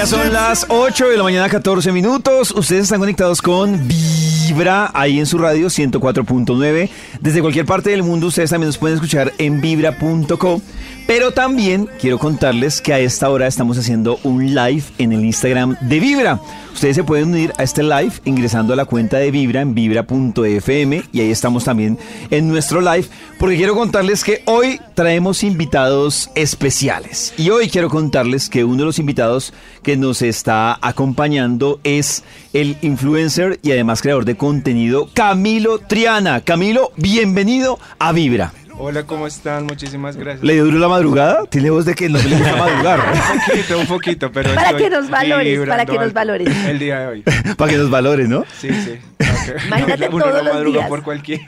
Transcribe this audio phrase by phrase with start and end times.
[0.00, 2.52] Ya son las 8 de la mañana, 14 minutos.
[2.52, 6.88] Ustedes están conectados con Vibra ahí en su radio 104.9.
[7.20, 10.62] Desde cualquier parte del mundo ustedes también nos pueden escuchar en vibra.co.
[11.06, 15.76] Pero también quiero contarles que a esta hora estamos haciendo un live en el Instagram
[15.82, 16.40] de Vibra.
[16.80, 21.02] Ustedes se pueden unir a este live ingresando a la cuenta de Vibra en vibra.fm
[21.12, 21.98] y ahí estamos también
[22.30, 23.06] en nuestro live
[23.38, 27.34] porque quiero contarles que hoy traemos invitados especiales.
[27.36, 32.78] Y hoy quiero contarles que uno de los invitados que nos está acompañando es el
[32.80, 36.40] influencer y además creador de contenido Camilo Triana.
[36.40, 38.54] Camilo, bienvenido a Vibra.
[38.82, 39.64] Hola, ¿cómo están?
[39.66, 40.42] Muchísimas gracias.
[40.42, 41.44] ¿Le dio duro la madrugada?
[41.50, 43.00] Tiene voz de que no le gusta madrugar.
[43.34, 46.48] un poquito, un poquito, pero Para estoy que nos valores, para que nos valores.
[46.66, 47.24] El día de hoy.
[47.58, 48.46] Para que nos valore, ¿no?
[48.58, 48.92] Sí, sí.
[49.66, 50.88] Imagínate Uno todos no los días.
[50.88, 51.40] por cualquier.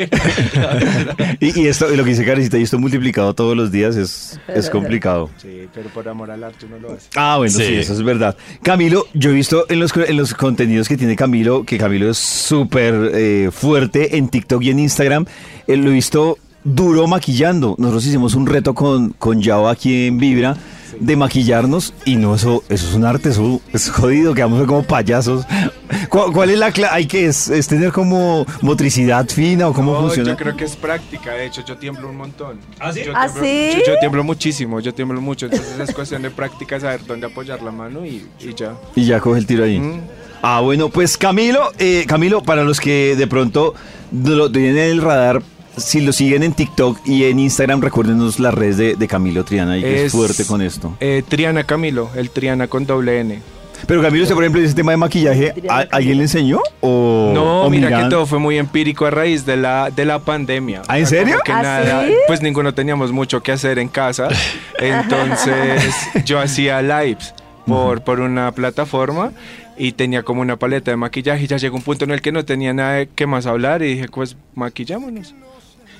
[1.41, 4.39] Y, y esto, y lo que dice Carecita, y esto multiplicado todos los días es,
[4.49, 5.31] es complicado.
[5.39, 7.09] Sí, pero por amor al arte uno lo hace.
[7.17, 7.65] Ah, bueno, sí.
[7.65, 7.75] Sí.
[7.77, 8.37] eso es verdad.
[8.63, 12.19] Camilo, yo he visto en los, en los contenidos que tiene Camilo, que Camilo es
[12.19, 15.25] súper eh, fuerte en TikTok y en Instagram.
[15.67, 17.75] Eh, lo he visto duro maquillando.
[17.79, 20.57] Nosotros hicimos un reto con, con Yao aquí en Vibra
[21.01, 25.45] de maquillarnos y no, eso, eso es un arte, eso es jodido, quedamos como payasos.
[26.09, 26.95] ¿Cuál, cuál es la clave?
[26.95, 30.31] ¿Hay que es, es tener como motricidad fina o cómo No, funciona?
[30.31, 32.59] Yo creo que es práctica, de hecho yo tiemblo un montón.
[32.79, 33.03] ¿Ah, sí?
[33.05, 33.71] Yo ¿Ah, tiemblo, sí?
[33.79, 37.63] Yo, yo tiemblo muchísimo, yo tiemblo mucho, entonces es cuestión de práctica, saber dónde apoyar
[37.63, 38.75] la mano y, y ya.
[38.95, 39.79] Y ya coge el tiro ahí.
[39.79, 40.01] Mm.
[40.43, 43.75] Ah, bueno, pues Camilo, eh, Camilo, para los que de pronto
[44.11, 45.41] no lo tienen en el radar,
[45.77, 49.79] si lo siguen en TikTok y en Instagram, recuérdenos las redes de, de Camilo Triana
[49.79, 50.95] y que es, fuerte con esto.
[51.01, 53.41] eh, Triana Camilo, el Triana con doble N.
[53.87, 56.61] Pero Camilo, usted, por ejemplo, ese tema de maquillaje, ¿a- ¿alguien le enseñó?
[56.81, 58.05] ¿O, No, o mira miran?
[58.05, 60.83] que todo fue muy empírico a raíz de la, de la pandemia.
[60.87, 61.39] ¿Ah, en O sea, serio?
[61.45, 62.13] que ¿Ah, nada, sí?
[62.29, 64.29] pues ninguno teníamos mucho que hacer en casa.
[64.79, 65.83] Entonces
[66.25, 67.35] yo hacía lives
[67.67, 69.33] por, por una plataforma
[69.77, 72.31] y tenía como una paleta de maquillaje y ya llegó un punto en el que
[72.31, 75.35] no tenía nada de qué más hablar y dije, pues maquillámonos.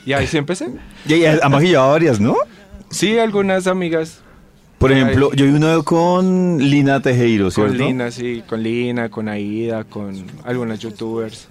[0.05, 0.69] Y ahí sí empecé.
[1.07, 2.37] Y y ha maquillado varias, ¿no?
[2.91, 4.21] Sí, algunas amigas.
[4.79, 7.77] Por ejemplo, yo vi uno con Lina Tejero, ¿cierto?
[7.77, 11.47] Con Lina, sí, con Lina, con Aida, con algunas youtubers.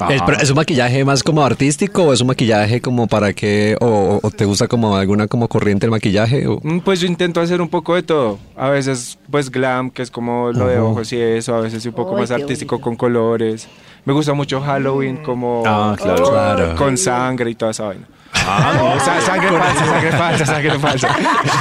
[0.00, 0.14] Ah.
[0.14, 3.76] ¿Es, pero ¿es un maquillaje más como artístico o es un maquillaje como para que,
[3.80, 6.46] o, o te gusta como alguna como corriente el maquillaje?
[6.46, 8.38] o- Mm, Pues yo intento hacer un poco de todo.
[8.56, 10.84] A veces, pues glam, que es como lo de Ajá.
[10.84, 11.54] ojos y eso.
[11.54, 12.84] A veces un poco más artístico bonito.
[12.84, 13.68] con colores.
[14.04, 16.22] Me gusta mucho Halloween, como Ah, claro.
[16.22, 16.74] con, Claro.
[16.76, 18.06] con sangre y toda esa vaina.
[18.32, 21.08] Ah, O sea, sangre falsa, sangre falsa, sangre falsa.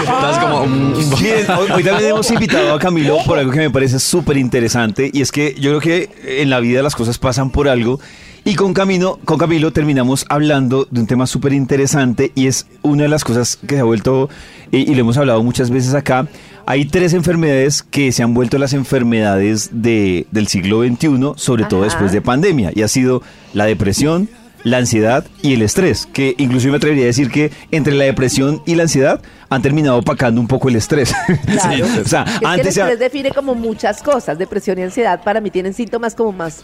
[0.02, 3.70] Estás como, mm, Miren, hoy, hoy también hemos invitado a Camilo por algo que me
[3.70, 7.50] parece súper interesante y es que yo creo que en la vida las cosas pasan
[7.50, 8.00] por algo
[8.44, 13.04] y con Camilo, con Camilo terminamos hablando de un tema súper interesante y es una
[13.04, 14.30] de las cosas que se ha vuelto,
[14.72, 16.28] y, y lo hemos hablado muchas veces acá,
[16.66, 21.82] hay tres enfermedades que se han vuelto las enfermedades de, del siglo XXI, sobre todo
[21.82, 23.24] después de pandemia, y ha sido
[23.54, 24.30] la depresión,
[24.64, 28.62] la ansiedad y el estrés, que inclusive me atrevería a decir que entre la depresión
[28.68, 31.12] y la ansiedad han terminado opacando un poco el estrés.
[31.48, 31.86] Claro.
[32.04, 34.38] o sea, Es que el antes se estrés define como muchas cosas.
[34.38, 36.64] Depresión y ansiedad para mí tienen síntomas como más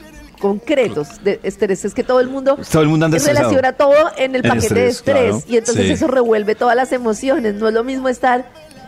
[0.49, 1.85] concretos de estrés.
[1.85, 4.87] Es que todo el mundo todo el mundo anda relaciona todo en el paquete de
[4.87, 5.25] estrés, estrés.
[5.25, 5.41] claro.
[5.47, 5.93] Y entonces Sí.
[5.93, 7.55] eso revuelve todas las emociones.
[7.55, 8.45] No es lo mismo estar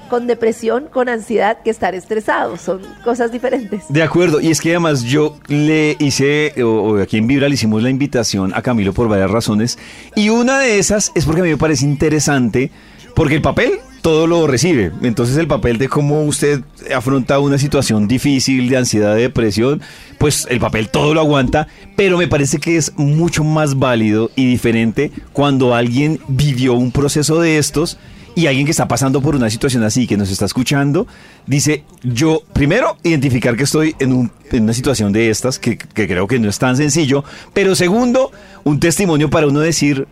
[0.09, 2.57] con depresión, con ansiedad, que estar estresado.
[2.57, 3.84] Son cosas diferentes.
[3.90, 7.56] De acuerdo, y es que además yo le hice, o, o aquí en Vibra le
[7.56, 9.78] hicimos la invitación a Camilo por varias razones,
[10.16, 12.72] y una de esas es porque a mí me parece interesante,
[13.16, 16.62] porque el papel todo lo recibe, entonces el papel de cómo usted
[16.96, 19.82] afronta una situación difícil de ansiedad, de depresión,
[20.17, 24.46] pues el papel todo lo aguanta, pero me parece que es mucho más válido y
[24.49, 27.97] diferente cuando alguien vivió un proceso de estos
[28.35, 31.08] y alguien que está pasando por una situación así, que nos está escuchando,
[31.47, 36.08] dice, yo primero identificar que estoy en, un- en una situación de estas, que, que
[36.08, 37.23] creo que no es tan sencillo,
[37.53, 38.32] pero segundo,
[38.64, 40.08] un testimonio para uno decir,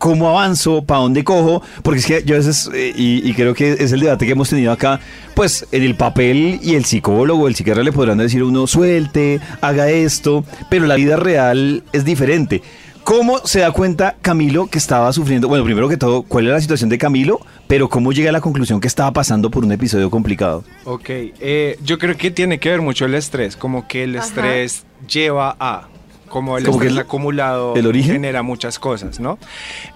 [0.00, 0.82] ¿cómo avanzo?
[0.82, 1.62] ¿Para dónde cojo?
[1.82, 4.32] Porque es que yo a veces, eh, y, y creo que es el debate que
[4.32, 4.98] hemos tenido acá,
[5.34, 9.40] pues en el papel y el psicólogo, el psiquiatra le podrán decir a uno, suelte,
[9.60, 12.62] haga esto, pero la vida real es diferente.
[13.04, 15.48] ¿Cómo se da cuenta Camilo que estaba sufriendo?
[15.48, 17.40] Bueno, primero que todo, ¿cuál era la situación de Camilo?
[17.66, 20.64] Pero ¿cómo llega a la conclusión que estaba pasando por un episodio complicado?
[20.84, 24.26] Ok, eh, yo creo que tiene que ver mucho el estrés, como que el Ajá.
[24.26, 25.88] estrés lleva a,
[26.30, 28.12] como el estrés el- acumulado ¿el origen?
[28.14, 29.38] genera muchas cosas, ¿no?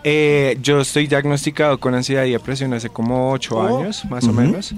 [0.03, 3.79] Eh, yo estoy diagnosticado con ansiedad y depresión hace como ocho Oh.
[3.81, 4.41] años, más o Ujú.
[4.41, 4.75] menos.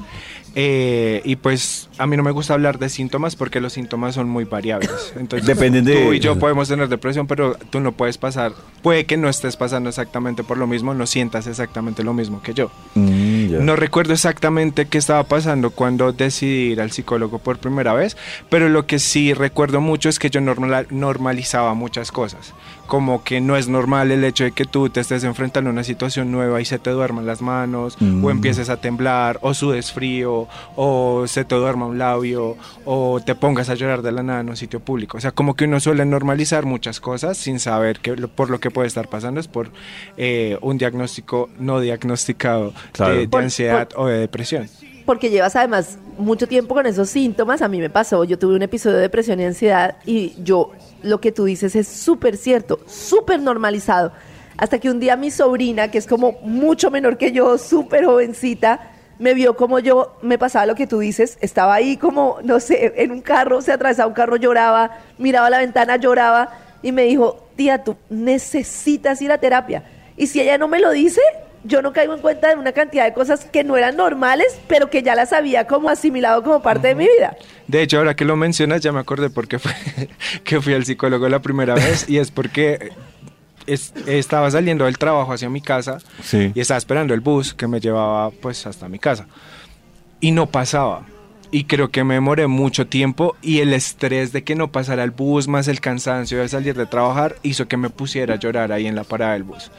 [0.59, 4.29] Eh, y pues a mí no me gusta hablar de síntomas porque los síntomas son
[4.29, 4.91] muy variables.
[5.17, 8.53] Entonces, Dependen de- Tú y yo podemos tener depresión, pero tú no puedes pasar,
[8.83, 12.55] puede que no estés pasando exactamente por lo mismo, no sientas exactamente lo mismo que
[12.55, 12.71] yo.
[12.95, 13.26] Mm,
[13.61, 18.17] No recuerdo exactamente qué estaba pasando cuando decidí ir al psicólogo por primera vez,
[18.51, 22.53] pero lo que sí recuerdo mucho es que yo normal- normalizaba muchas cosas.
[22.87, 25.83] Como que no es normal el hecho de que tú te estés enfrentando a una
[25.85, 28.25] situación nueva y se te duerman las manos, Mm.
[28.25, 30.47] o empieces a temblar, o sudes frío,
[30.77, 34.49] o se te duerma un labio, o te pongas a llorar de la nada en
[34.51, 35.19] un sitio público.
[35.19, 38.61] O sea, como que uno suele normalizar muchas cosas sin saber que lo- por lo
[38.61, 39.71] que puede estar pasando es por
[40.17, 43.15] eh, un diagnóstico no diagnosticado Claro.
[43.15, 44.69] de, de Por- ansiedad o de depresión.
[45.07, 47.63] Porque llevas además mucho tiempo con esos síntomas.
[47.63, 50.73] A mí me pasó, yo tuve un episodio de depresión y ansiedad y yo,
[51.03, 54.13] lo que tú dices es súper cierto, súper normalizado.
[54.59, 58.91] Hasta que un día mi sobrina, que es como mucho menor que yo, súper jovencita,
[59.19, 62.93] me vio como yo me pasaba lo que tú dices, estaba ahí como, no sé,
[62.97, 66.51] en un carro, se atravesaba un carro, lloraba, miraba la ventana, lloraba
[66.83, 69.85] y me dijo, tía, tú necesitas ir a terapia.
[70.17, 71.21] Y si ella no me lo dice,
[71.67, 74.91] yo no caigo en cuenta de una cantidad de cosas que no eran normales, pero
[74.91, 77.37] que ya las había como asimilado como parte de mi vida.
[77.67, 79.73] De hecho, ahora que lo mencionas, ya me acordé por qué fue
[80.45, 82.91] que fui al psicólogo la primera vez y es porque
[83.67, 86.53] es- estaba saliendo del trabajo hacia mi casa Sí.
[86.55, 89.27] y estaba esperando el bus que me llevaba pues hasta mi casa
[90.21, 91.03] y no pasaba.
[91.53, 95.13] Y creo que me demoré mucho tiempo y el estrés de que no pasara el
[95.13, 98.87] bus más el cansancio de salir de trabajar hizo que me pusiera a llorar ahí
[98.87, 99.71] en la parada del bus.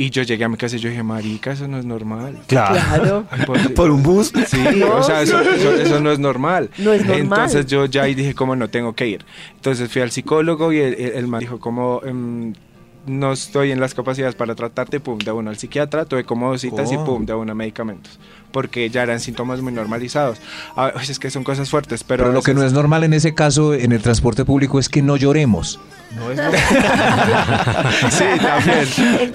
[0.00, 2.38] Y yo llegué a mi casa y yo dije, marica, eso no es normal.
[2.46, 3.24] Claro.
[3.32, 4.32] Ay, por- Por un bus.
[4.46, 6.70] Sí, No, o sea, eso, eso- eso no es normal.
[6.78, 7.20] No es normal.
[7.20, 9.24] Entonces yo ya ahí dije, como no tengo que ir.
[9.56, 12.52] Entonces fui al psicólogo y el, el, el man dijo, como em,
[13.06, 16.60] no estoy en las capacidades para tratarte, pum, de uno al psiquiatra, tuve como dos
[16.60, 17.04] citas y Oh.
[17.04, 18.20] pum, de uno a medicamentos.
[18.52, 20.38] Porque ya eran síntomas muy normalizados.
[20.74, 22.24] A veces es que son cosas fuertes, pero.
[22.24, 25.02] Pero lo que no es normal en ese caso en el transporte público es que
[25.02, 25.78] no lloremos.
[26.16, 26.40] No es
[28.14, 29.32] sí, también.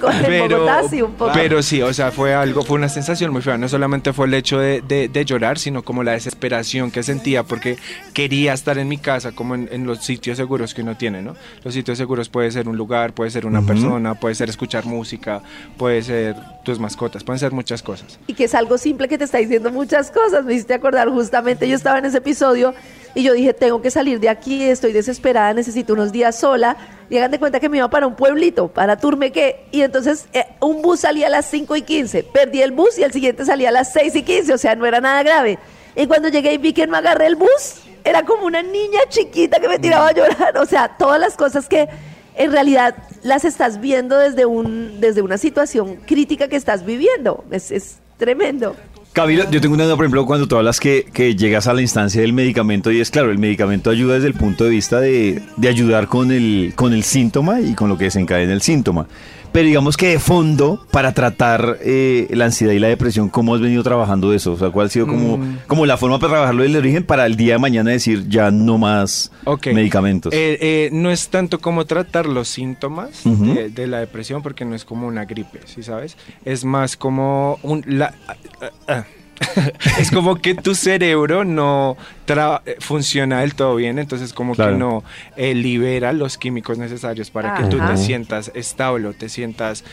[1.16, 1.30] Poco.
[1.32, 3.56] Pero sí, o sea, fue algo, fue una sensación muy fea.
[3.58, 7.42] No solamente fue el hecho de, de- de llorar, sino como la desesperación que sentía
[7.44, 7.76] porque
[8.12, 11.34] quería estar en mi casa, como en, en los sitios seguros que uno tiene, ¿no?
[11.62, 15.42] Los sitios seguros puede ser un lugar, puede ser una persona, puede ser escuchar música,
[15.76, 16.34] puede ser
[16.64, 18.18] tus mascotas, pueden ser muchas cosas.
[18.26, 20.44] y que es algo simple que te está diciendo muchas cosas.
[20.44, 22.74] Me hiciste acordar, justamente yo estaba en ese episodio
[23.14, 26.76] y yo dije, tengo que salir de aquí, estoy desesperada, necesito unos días sola.
[27.08, 30.46] Y hagan de cuenta que me iba para un pueblito, para Turmeque, y entonces eh,
[30.60, 33.68] un bus salía a las 5 y 15, perdí el bus y el siguiente salía
[33.68, 35.58] a las 6 y 15, o sea, no era nada grave.
[35.94, 39.60] Y cuando llegué y vi que no agarré el bus, era como una niña chiquita
[39.60, 41.88] que me tiraba a llorar, o sea, todas las cosas que
[42.36, 47.44] en realidad las estás viendo desde, un, desde una situación crítica que estás viviendo.
[47.50, 48.74] Es, es tremendo.
[49.14, 51.80] Camilo, yo tengo una duda, por ejemplo, cuando tú hablas que, que llegas a la
[51.80, 55.40] instancia del medicamento y es claro, el medicamento ayuda desde el punto de vista de,
[55.56, 59.06] de ayudar con el, con el síntoma y con lo que desencadena el síntoma.
[59.54, 63.60] Pero digamos que de fondo, para tratar eh, la ansiedad y la depresión, ¿cómo has
[63.60, 64.54] venido trabajando eso?
[64.54, 65.58] O sea, ¿cuál ha sido como, Mm.
[65.68, 68.78] como la forma para trabajarlo del origen para el día de mañana decir ya no
[68.78, 69.30] más
[69.66, 70.32] medicamentos?
[70.34, 74.84] Eh, eh, no es tanto como tratar los síntomas de la depresión, porque no es
[74.84, 76.16] como una gripe, ¿sí sabes?
[76.44, 77.84] Es más como un...
[77.86, 79.04] la- ah, ah, ah.
[79.98, 84.72] es como que tu cerebro no tra- funciona del todo bien, entonces como Claro.
[84.72, 85.04] que no
[85.36, 87.92] eh, libera los químicos necesarios para que tú Ajá.
[87.92, 89.84] te sientas estable, o te sientas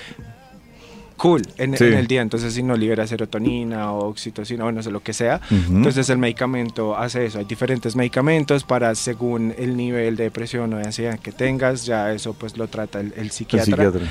[1.18, 1.84] cool en, Sí.
[1.86, 2.22] en el día.
[2.22, 6.18] Entonces, si no libera serotonina o oxitocina o no sé lo que sea, entonces el
[6.18, 7.38] medicamento hace eso.
[7.38, 12.12] Hay diferentes medicamentos para según el nivel de depresión o de ansiedad que tengas, ya
[12.12, 13.76] eso pues lo trata el, el El psiquiatra.
[13.86, 14.08] psiquiatra.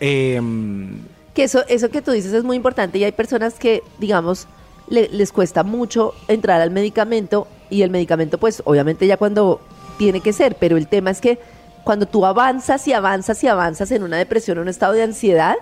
[0.00, 0.98] Em,
[1.34, 4.48] Que eso, eso que tú dices es muy importante y hay personas que, digamos,
[4.90, 9.60] le- les cuesta mucho entrar al medicamento y el medicamento, pues obviamente ya cuando
[9.98, 11.38] tiene que ser, pero el tema es que
[11.84, 15.54] cuando tú avanzas y avanzas y avanzas en una depresión o un estado de ansiedad,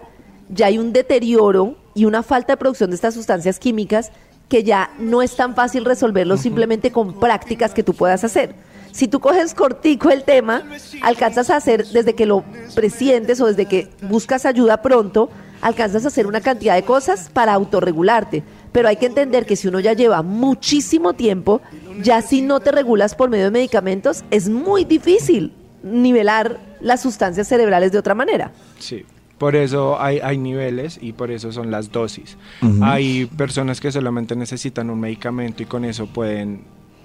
[0.49, 4.11] ya hay un deterioro y una falta de producción de estas sustancias químicas
[4.49, 8.55] que ya no es tan fácil resolverlo simplemente con prácticas que tú puedas hacer.
[8.93, 10.63] Si tú coges cortico el tema,
[11.03, 15.29] alcanzas a hacer desde que lo presientes o desde que buscas ayuda pronto,
[15.61, 18.43] alcanzas a hacer una cantidad de cosas para autorregularte.
[18.77, 21.63] Pero hay que entender que si uno ya lleva muchísimo tiempo,
[22.03, 27.49] ya si no te regulas por medio de medicamentos, es muy difícil nivelar las sustancias
[27.49, 28.53] cerebrales de otra manera.
[28.79, 29.07] Sí.
[29.39, 32.37] Por eso hay, hay niveles y por eso son las dosis.
[32.83, 36.61] Hay personas que solamente necesitan un medicamento y con eso pueden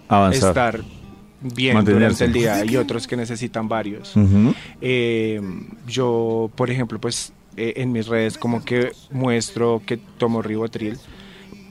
[0.10, 0.50] Avanzar.
[0.50, 0.82] estar
[1.40, 2.26] bien Mantenerse.
[2.26, 4.14] durante el día y otros que necesitan varios.
[4.82, 5.40] Eh,
[5.88, 10.98] yo, por ejemplo, pues eh, en mis redes como que muestro que tomo ribotril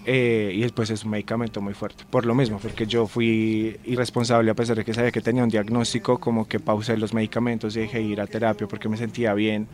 [0.06, 2.04] eh, y después es un medicamento muy fuerte.
[2.10, 5.48] Por lo mismo, porque yo fui irresponsable a pesar de que sabía que tenía un
[5.50, 9.34] diagnóstico, como que pausé los medicamentos y dejé de ir a terapia porque me sentía
[9.34, 9.66] bien,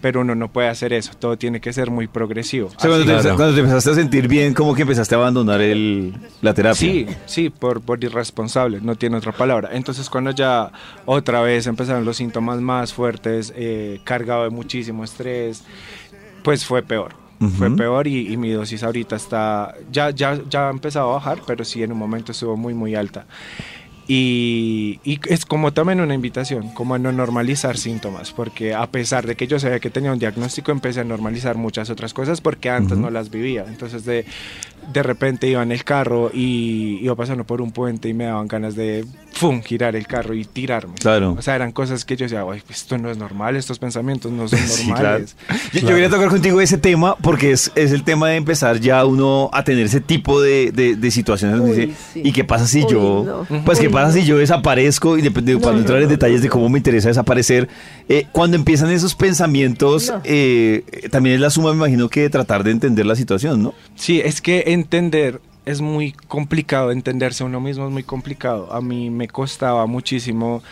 [0.00, 2.68] pero uno no puede hacer eso, todo tiene que ser muy progresivo.
[2.68, 3.36] O sea, cuando, te, Claro.
[3.36, 6.74] cuando te empezaste a sentir bien, como que empezaste a abandonar el, la terapia.
[6.74, 9.70] Sí, sí, por, por irresponsable, no tiene otra palabra.
[9.72, 10.70] Entonces cuando ya
[11.04, 15.64] otra vez empezaron los síntomas más fuertes, eh, cargado de muchísimo estrés,
[16.42, 17.23] pues fue peor.
[17.50, 17.76] Fue Ujú.
[17.76, 21.64] peor y, y mi dosis ahorita está, ya, ya, ya ha empezado a bajar, pero
[21.64, 23.26] sí en un momento estuvo muy, muy alta.
[24.06, 29.26] Y, y es como también una invitación, como a no normalizar síntomas, porque a pesar
[29.26, 32.68] de que yo sabía que tenía un diagnóstico, empecé a normalizar muchas otras cosas porque
[32.68, 33.64] antes no las vivía.
[33.66, 34.26] Entonces de,
[34.92, 38.46] de repente iba en el carro y iba pasando por un puente y me daban
[38.46, 39.06] ganas de
[39.48, 39.62] ¡fum!
[39.62, 40.94] girar el carro y tirarme.
[40.94, 41.34] Claro.
[41.38, 44.48] O sea, eran cosas que yo decía, "Ay, esto no es normal, estos pensamientos no
[44.48, 45.02] son Sí, claro.
[45.02, 45.36] normales.
[45.72, 49.04] Yo, yo quería tocar contigo ese tema porque es, es el tema de empezar ya
[49.04, 51.58] uno a tener ese tipo de, de- de situaciones.
[51.58, 52.22] donde Uy, dice, sí.
[52.24, 53.46] ¿Y qué pasa si Uy, yo?
[53.50, 53.64] no.
[53.64, 54.12] Pues, ¿qué pasa no.
[54.14, 55.18] si yo desaparezco?
[55.18, 57.68] Y depende, para no no, entrar en no, detalles no, de cómo me interesa desaparecer,
[58.08, 60.20] eh, cuando empiezan esos pensamientos, No.
[60.24, 63.74] eh, también es la suma, me imagino, que de tratar de entender la situación, ¿no?
[63.94, 68.72] Sí, es que entender es muy complicado, entenderse a uno mismo es muy complicado.
[68.72, 70.62] A mí me costaba muchísimo,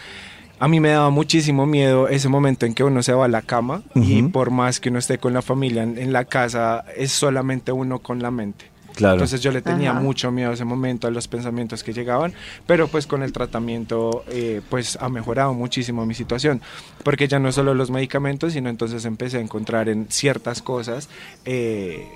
[0.58, 3.42] a mí me daba muchísimo miedo ese momento en que uno se va a la
[3.42, 4.30] cama y Ujú.
[4.32, 8.00] por más que uno esté con la familia en, en la casa, es solamente uno
[8.00, 8.72] con la mente.
[8.94, 9.14] Claro.
[9.14, 10.00] Entonces yo le tenía Ajá.
[10.00, 12.34] mucho miedo a ese momento, a los pensamientos que llegaban,
[12.66, 16.60] pero pues con el tratamiento eh, pues ha mejorado muchísimo mi situación,
[17.02, 21.08] porque ya no solo los medicamentos, sino entonces empecé a encontrar en ciertas cosas
[21.46, 22.06] eh,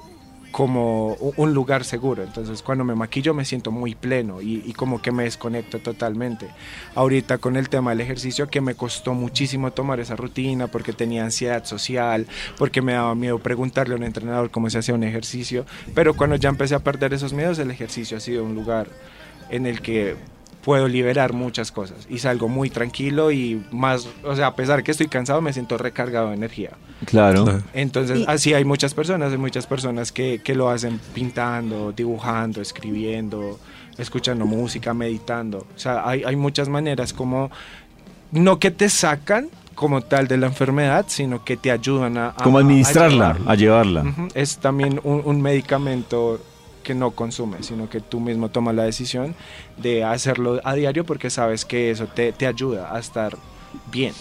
[0.57, 2.23] como un lugar seguro.
[2.23, 6.49] Entonces cuando me maquillo me siento muy pleno y como que me desconecto totalmente.
[6.95, 11.25] Ahorita con el tema del ejercicio que me costó muchísimo tomar esa rutina porque tenía
[11.25, 15.67] ansiedad social, porque me daba miedo preguntarle a un entrenador cómo se hacía un ejercicio,
[15.95, 18.89] pero cuando ya empecé a perder esos miedos el ejercicio ha sido un lugar
[19.51, 20.17] en el que
[20.67, 24.91] puedo liberar muchas cosas y salgo muy tranquilo y más, o sea, a pesar que
[24.91, 26.71] estoy cansado me siento recargado de energía.
[27.05, 27.63] Claro.
[27.73, 33.61] Entonces, así hay muchas personas, hay muchas personas que, que lo hacen pintando, dibujando, escribiendo,
[33.97, 35.59] escuchando música, meditando.
[35.59, 37.49] O sea, hay, hay muchas maneras como,
[38.33, 39.47] no que te sacan
[39.77, 42.29] como tal de la enfermedad, sino que te ayudan a...
[42.31, 43.51] a- Como a administrarla, llevarlo.
[43.51, 44.03] a llevarla.
[44.03, 46.41] Ujú, Es también un, un medicamento
[46.87, 49.35] que no consumes, sino que tú mismo tomas la decisión
[49.77, 53.37] de hacerlo a diario porque sabes que eso te, te ayuda a estar
[53.91, 54.15] bien.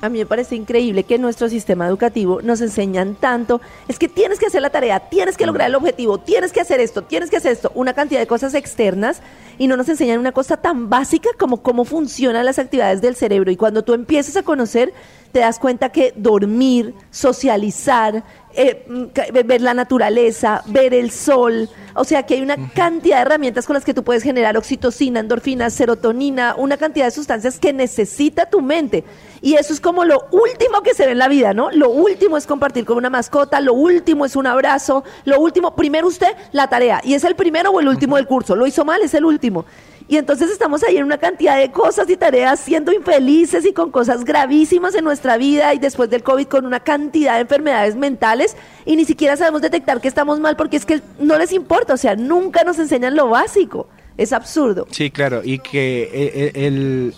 [0.00, 4.08] A mí me parece increíble que en nuestro sistema educativo nos enseñan tanto, es que
[4.08, 7.28] tienes que hacer la tarea, tienes que lograr el objetivo, tienes que hacer esto, tienes
[7.28, 9.20] que hacer esto, una cantidad de cosas externas
[9.58, 13.50] y no nos enseñan una cosa tan básica como cómo funcionan las actividades del cerebro.
[13.50, 14.92] Y cuando tú empiezas a conocer
[15.32, 18.24] te das cuenta que dormir, socializar,
[18.56, 23.22] eh, mm, ver la naturaleza, ver el sol, o sea que hay una cantidad de
[23.22, 27.72] herramientas con las que tú puedes generar oxitocina, endorfina, serotonina, una cantidad de sustancias que
[27.72, 29.04] necesita tu mente.
[29.40, 31.70] Y eso es como lo último que se ve en la vida, ¿no?
[31.70, 36.08] Lo último es compartir con una mascota, lo último es un abrazo, lo último, primero
[36.08, 37.00] usted, la tarea.
[37.04, 38.56] Y es el primero o el último del curso.
[38.56, 39.64] Lo hizo mal, es el último.
[40.08, 43.90] Y entonces estamos ahí en una cantidad de cosas y tareas siendo infelices y con
[43.90, 48.56] cosas gravísimas en nuestra vida y después del COVID con una cantidad de enfermedades mentales
[48.84, 51.96] y ni siquiera sabemos detectar que estamos mal porque es que no les importa, o
[51.96, 53.88] sea, nunca nos enseñan lo básico.
[54.16, 54.86] Es absurdo.
[54.92, 56.08] Sí, claro, y que eh,
[56.54, 57.12] eh, el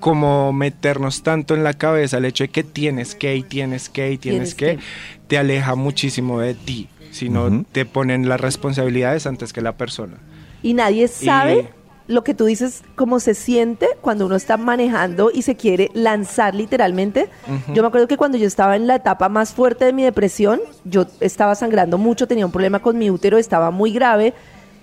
[0.00, 4.12] como meternos tanto en la cabeza el hecho de que tienes que y tienes que
[4.12, 5.26] y tienes, Tienes que, que.
[5.26, 7.64] te aleja muchísimo de ti, sino Ujú.
[7.72, 10.18] te ponen las responsabilidades antes que la persona.
[10.62, 11.68] Y nadie sabe
[12.08, 16.54] lo que tú dices, cómo se siente cuando uno está manejando y se quiere lanzar
[16.54, 17.28] literalmente.
[17.74, 20.60] Yo me acuerdo que cuando yo estaba en la etapa más fuerte de mi depresión,
[20.84, 24.32] yo estaba sangrando mucho, tenía un problema con mi útero, estaba muy grave.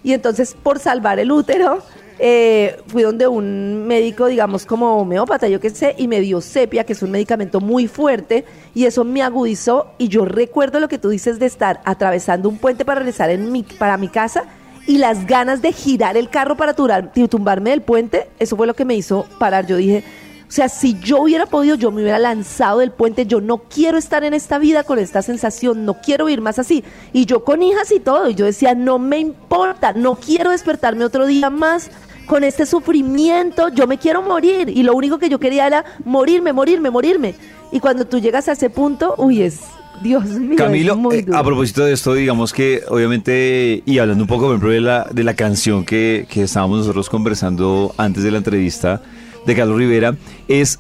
[0.04, 1.82] Y entonces, por salvar el útero,
[2.20, 6.84] eh, fui donde un médico, digamos, como homeópata, yo qué sé, y me dio sepia,
[6.84, 9.88] que es un medicamento muy fuerte, y eso me agudizó.
[9.98, 13.52] Y yo recuerdo lo que tú dices de estar atravesando un puente para regresar en
[13.52, 14.44] mi, para mi casa
[14.88, 18.86] y las ganas de girar el carro para tumbarme del puente, eso fue lo que
[18.86, 19.66] me hizo parar.
[19.66, 20.04] Yo dije,
[20.48, 23.26] o sea, si yo hubiera podido, yo me hubiera lanzado del puente.
[23.26, 26.84] Yo no quiero estar en esta vida con esta sensación, no quiero ir más así.
[27.14, 31.04] Y yo con hijas y todo, y yo decía, no me importa, no quiero despertarme
[31.04, 31.90] otro día más
[32.28, 34.70] con este sufrimiento, yo me quiero morir.
[34.70, 37.36] Y lo único que yo quería era morirme, morirme, morirme.
[37.72, 39.62] Y cuando tú llegas a ese punto, uy, es,
[40.02, 41.38] Dios mío, Camilo, muy eh, duro.
[41.38, 45.08] a propósito de esto, digamos que obviamente, y hablando un poco por ejemplo, de la,
[45.12, 49.02] de la canción que, que estábamos nosotros conversando antes de la entrevista
[49.46, 50.16] de Carlos Rivera,
[50.48, 50.80] es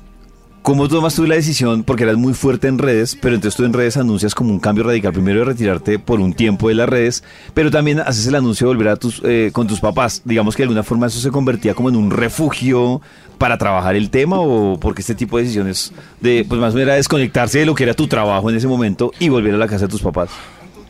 [0.65, 3.71] cómo tomas tú la decisión, porque eras muy fuerte en redes, pero entonces tú en
[3.71, 7.23] redes anuncias como un cambio radical, primero de retirarte por un tiempo de las redes,
[7.53, 10.23] pero también haces el anuncio de volver a tus, eh, con tus papás.
[10.25, 12.99] Digamos que de alguna forma eso se convertía como en un refugio
[13.37, 16.87] para trabajar el tema o porque este tipo de decisiones de, pues más o menos
[16.87, 19.67] era desconectarse de lo que era tu trabajo en ese momento y volver a la
[19.67, 20.31] casa de tus papás.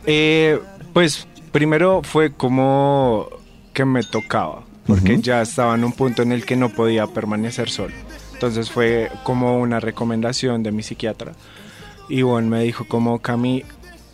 [0.06, 0.58] Eh,
[0.94, 3.28] pues primero fue como
[3.74, 7.68] que me tocaba, porque ya estaba en un punto en el que no podía permanecer
[7.68, 8.05] solo.
[8.36, 11.32] Entonces fue como una recomendación de mi psiquiatra.
[12.10, 13.64] Y bueno, me dijo como Cami,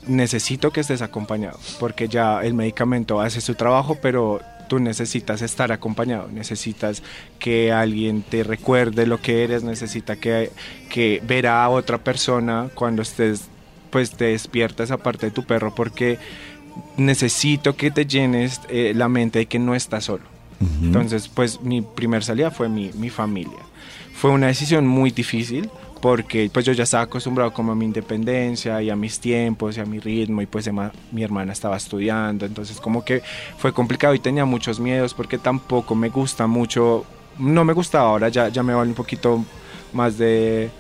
[0.07, 5.73] necesito que estés acompañado, porque ya el medicamento hace su trabajo, pero tú necesitas estar
[5.73, 7.03] acompañado, necesitas
[7.41, 10.53] que alguien te recuerde lo que eres, necesita que,
[10.89, 13.49] que ver a otra persona cuando estés,
[13.91, 16.21] pues te despierta esa parte de tu perro, porque
[16.97, 20.31] necesito que te llenes eh, la mente de que no estás solo.
[20.81, 23.59] Entonces, pues mi primer salida fue mi, mi familia.
[24.23, 25.69] Fue una decisión muy difícil
[26.01, 29.81] porque pues yo ya estaba acostumbrado como a mi independencia y a mis tiempos y
[29.81, 30.71] a mi ritmo y pues
[31.11, 33.21] mi hermana estaba estudiando, entonces como que
[33.59, 37.05] fue complicado y tenía muchos miedos porque tampoco me gusta mucho,
[37.37, 39.45] no me gustaba ahora, ya, ya me vale un poquito
[39.93, 40.71] más de...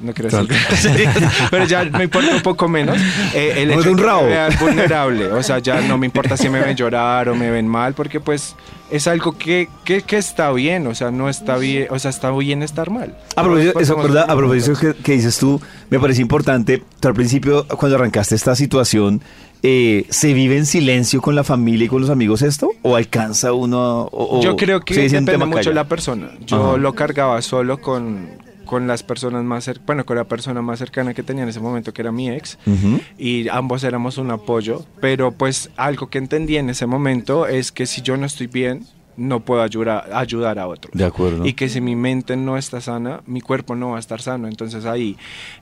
[0.00, 1.06] No quiero decir
[1.50, 2.96] pero ya me importa un poco menos.
[3.34, 4.22] eh, el hecho de un que rabo.
[4.22, 7.50] me vean vulnerable, o sea, ya no me importa si me ven llorar o me
[7.50, 8.56] ven mal, porque pues
[8.90, 12.30] es algo que, que, que está bien, o sea, no está bien, o sea, está
[12.32, 13.14] bien estar mal.
[13.36, 14.26] A propósito, Todos eso, pasamos ¿verdad?
[14.26, 16.82] por a propósito que, que dices tú, me parece importante.
[16.98, 19.20] Tú al principio, cuando arrancaste esta situación,
[19.62, 22.70] eh, ¿se vive en silencio con la familia y con los amigos esto?
[22.82, 24.08] ¿O alcanza uno?
[24.10, 26.30] o- Yo creo que depende mucho de la persona.
[26.46, 26.76] Yo Ajá.
[26.78, 28.28] lo cargaba solo con,
[28.70, 31.58] con las personas más cercanas, bueno, con la persona más cercana que tenía en ese
[31.58, 33.00] momento, que era mi ex, Ujú.
[33.18, 37.84] y ambos éramos un apoyo, pero pues algo que entendí en ese momento es que
[37.86, 38.86] si yo no estoy bien,
[39.16, 40.92] no puedo ayudar, ayudar a otros.
[40.94, 41.44] De acuerdo.
[41.44, 44.46] Y que si mi mente no está sana, mi cuerpo no va a estar sano.
[44.46, 45.16] Entonces ahí,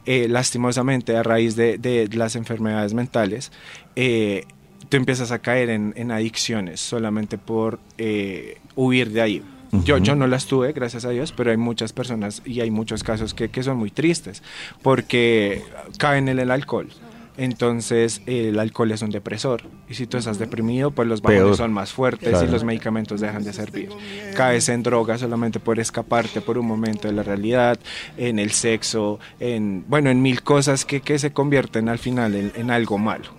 [0.05, 3.51] eh, lastimosamente, a raíz de, de las enfermedades mentales,
[3.97, 4.45] eh,
[4.91, 9.43] tú empiezas a caer en, en adicciones solamente por eh, huir de ahí.
[9.73, 13.03] Yo, yo no las tuve, gracias a Dios, pero hay muchas personas y hay muchos
[13.03, 14.43] casos que, que son muy tristes
[14.83, 15.63] porque
[15.99, 16.89] caen en el alcohol.
[17.37, 21.57] Entonces el alcohol es un depresor y si tú estás deprimido pues los bajones Peor.
[21.57, 22.45] son más fuertes Claro.
[22.47, 23.91] y los medicamentos dejan de servir.
[24.35, 27.79] Caes en droga solamente por escaparte por un momento de la realidad,
[28.17, 32.51] en el sexo, en bueno en mil cosas que, que se convierten al final en,
[32.57, 33.38] en algo malo.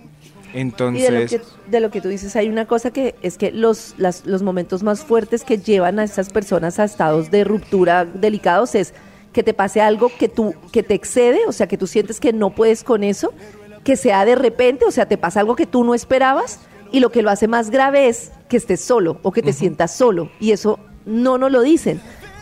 [0.95, 3.37] Y de lo, Entonces que, de lo que tú dices, hay una cosa que es
[3.37, 7.43] que los, las- los momentos más fuertes que llevan a estas personas a estados de
[7.43, 8.93] ruptura delicados es
[9.33, 12.33] que te pase algo que, tú, que te excede, o sea, que tú sientes que
[12.33, 13.31] no puedes con eso,
[13.83, 16.59] que sea de repente, o sea, te pasa algo que tú no esperabas
[16.91, 19.95] y lo que lo hace más grave es que estés solo o que te sientas
[19.95, 22.01] solo y eso no nos lo dicen.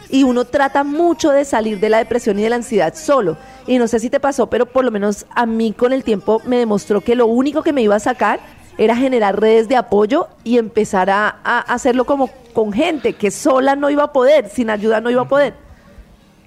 [0.10, 3.38] Y uno trata mucho de salir de la depresión y de la ansiedad solo.
[3.66, 6.42] Y no sé si te pasó, pero por lo menos a mí con el tiempo
[6.46, 8.40] me demostró que lo único que me iba a sacar
[8.78, 13.76] era generar redes de apoyo y empezar a, a hacerlo como con gente que sola
[13.76, 15.54] no iba a poder, sin ayuda no iba a poder.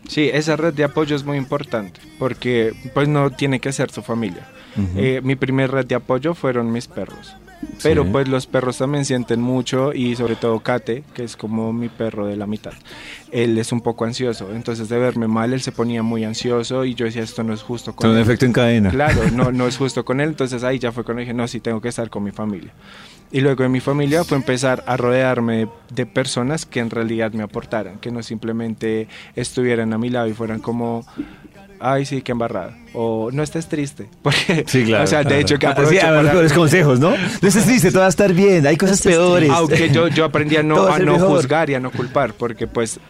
[0.08, 4.02] Sí, esa red de apoyo es muy importante porque pues no tiene que ser su
[4.02, 4.46] familia.
[4.96, 7.36] Eh, mi primer red de apoyo fueron mis perros.
[7.82, 8.08] Pero Sí.
[8.12, 12.26] pues los perros también sienten mucho y sobre todo Kate, que es como mi perro
[12.26, 12.72] de la mitad.
[13.32, 16.94] Él es un poco ansioso, entonces de verme mal él se ponía muy ansioso y
[16.94, 18.22] yo decía esto no es justo con Son un él.
[18.22, 18.90] efecto en cadena.
[18.90, 21.60] Claro, no, no es justo con él, entonces ahí ya fue cuando dije, no, sí
[21.60, 22.72] tengo que estar con mi familia.
[23.32, 27.32] Y luego de mi familia fue empezar a rodearme de, de personas que en realidad
[27.32, 31.04] me aportaran, que no simplemente estuvieran a mi lado y fueran como,
[31.80, 35.04] ay, sí, qué embarrada, o no estés triste, porque, Sí, claro.
[35.04, 37.10] o sea, de hecho que Ah, aprovecho sí, a ver, para- mejores consejos, ¿no?
[37.10, 39.50] No estés triste, todo va a estar bien, hay cosas peores.
[39.50, 41.28] aunque yo, yo aprendí a no, a no mejor.
[41.36, 43.00] juzgar y a no culpar, porque pues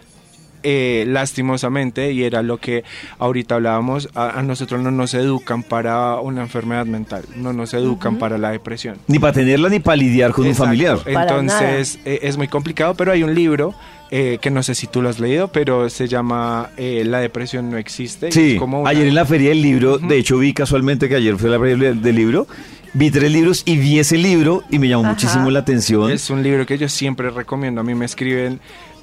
[0.63, 2.85] eh, lastimosamente, y era lo que
[3.19, 8.19] ahorita hablábamos, a, a nosotros no nos educan para una enfermedad mental, no nos educan
[8.19, 8.99] para la depresión.
[9.07, 10.65] Ni para tenerla ni para lidiar con Exacto.
[10.65, 10.99] un familiar.
[11.07, 13.75] Entonces eh, es muy complicado, pero hay un libro
[14.11, 17.71] eh, que no sé si tú lo has leído, pero se llama eh, La depresión
[17.71, 18.33] no existe.
[18.33, 21.15] Sí, es como una- ayer en la feria del libro, de hecho vi casualmente que
[21.17, 22.47] ayer fue la feria del, del libro,
[22.93, 25.13] vi tres libros y vi ese libro y me llamó Ajá.
[25.13, 26.11] muchísimo la atención.
[26.11, 27.81] Es un libro que yo siempre recomiendo.
[27.81, 28.59] A mí me escriben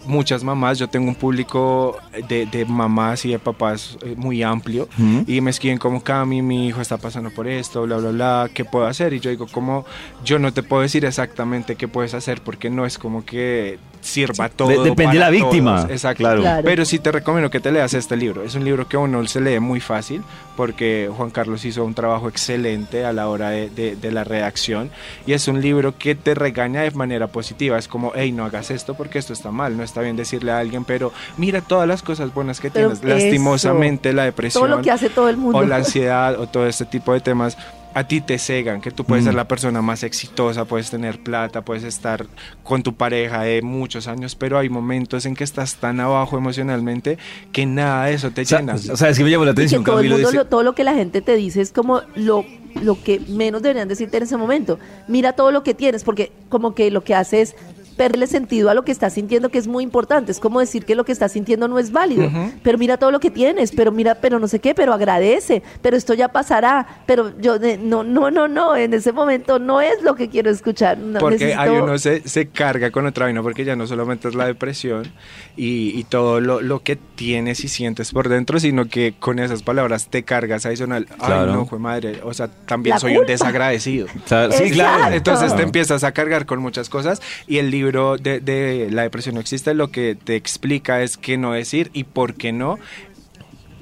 [0.08, 4.88] muchas mamás, yo tengo un público de, de mamás y de papás eh, muy amplio
[5.28, 8.66] y me escriben como Cami, mi hijo está pasando por esto, bla, bla, bla, ¿qué
[8.66, 9.14] puedo hacer?
[9.14, 9.86] Y yo digo como,
[10.24, 14.48] yo no te puedo decir exactamente qué puedes hacer porque no es como que sirva
[14.50, 14.70] todo.
[14.70, 15.92] De- depende de la víctima, todos.
[15.92, 16.18] Exacto.
[16.20, 16.42] claro.
[16.42, 16.62] Claro.
[16.64, 18.44] Pero sí te recomiendo que te leas este libro.
[18.44, 20.22] Es un libro que a uno se lee muy fácil
[20.56, 24.90] porque Juan Carlos hizo un trabajo excelente a la hora de, de- de la redacción
[25.26, 27.78] y es un libro que te regaña de manera positiva.
[27.78, 29.76] Es como, hey, no hagas esto porque esto está mal.
[29.76, 33.24] No está bien decirle a alguien, pero mira todas las cosas buenas que Pero tienes.
[33.24, 35.58] Lastimosamente la depresión Todo lo que hace todo el mundo.
[35.60, 37.58] o la ansiedad o todo este tipo de temas
[37.94, 41.62] a ti te cegan, que tú puedes ser la persona más exitosa, puedes tener plata,
[41.64, 42.28] puedes estar
[42.62, 47.18] con tu pareja de muchos años, pero hay momentos en que estás tan abajo emocionalmente
[47.52, 48.76] que nada de eso te O sea, llena.
[48.76, 50.46] o sea, es que me llamó la Y que atención, todo el mundo, dice- lo-
[50.46, 52.46] todo lo que la gente te dice es como lo,
[52.84, 54.78] lo que menos deberían decirte en ese momento.
[55.08, 57.56] Mira todo lo que tienes, porque como que lo que hace es
[57.98, 60.32] perderle sentido a lo que estás sintiendo, que es muy importante.
[60.32, 62.30] Es como decir que lo que estás sintiendo no es válido.
[62.64, 65.98] Pero mira todo lo que tienes, pero mira, pero no sé qué, pero agradece, pero
[65.98, 67.02] esto ya pasará.
[67.06, 70.98] Pero yo, no, no, no, no, en ese momento no es lo que quiero escuchar.
[70.98, 74.28] No, porque necesito- hay uno se, se carga con otra vaina, porque ya no solamente
[74.28, 75.12] es la depresión
[75.56, 79.64] y, y todo lo, lo que tienes y sientes por dentro, sino que con esas
[79.64, 81.08] palabras te cargas adicional.
[81.18, 81.52] Claro.
[81.52, 82.20] Ay, no, fue madre.
[82.24, 83.22] O sea, también La soy culpa.
[83.22, 84.08] un desagradecido.
[84.24, 85.16] O sea, sí, claro.
[85.16, 89.36] Entonces te empiezas a cargar con muchas cosas y el libro de, de La depresión
[89.36, 92.78] no existe lo que te explica es qué no decir y por qué no.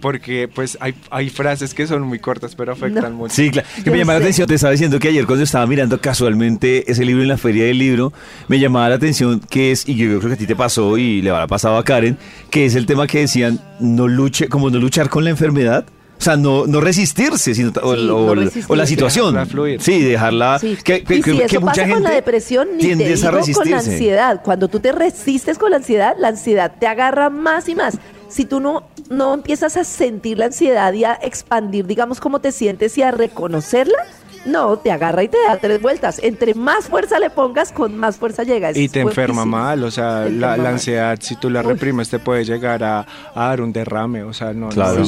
[0.02, 3.18] Porque pues hay, hay frases que son muy cortas pero afectan No.
[3.18, 3.34] mucho.
[3.34, 3.68] Sí, claro.
[3.84, 7.04] Que me llamaba la atención, te estaba diciendo que ayer cuando estaba mirando casualmente ese
[7.06, 8.14] libro en la feria del libro,
[8.48, 11.22] me llamaba la atención que es, y yo creo que a ti te pasó y
[11.24, 12.18] le habrá pasado a Karen,
[12.52, 15.86] que es el tema que decían, no luche, como no luchar con la enfermedad.
[16.18, 19.34] O sea, no, no resistirse, sino, o, Sí, o- no o la situación.
[19.34, 19.82] Dejarla fluir.
[19.82, 20.60] Sí, dejarla.
[20.60, 20.78] Sí.
[20.84, 23.14] Que, que- y que- si que eso mucha pasa gente con la depresión, ni te
[23.14, 23.74] a con la resistirse.
[23.92, 24.42] ansiedad.
[24.44, 27.98] Cuando tú te resistes con la ansiedad, la ansiedad te agarra más y más.
[28.30, 32.52] Si tú no, no empiezas a sentir la ansiedad y a expandir, digamos, cómo te
[32.52, 33.98] sientes y a reconocerla,
[34.46, 36.20] no, te agarra y te da tres vueltas.
[36.24, 38.78] Entre más fuerza le pongas, con más fuerza llegas.
[38.78, 42.84] Y te enferma mal, o sea, la, ansiedad, si tú la reprimes, te puede llegar
[42.84, 43.00] a,
[43.34, 45.04] a dar un derrame, o sea, no, no Claro.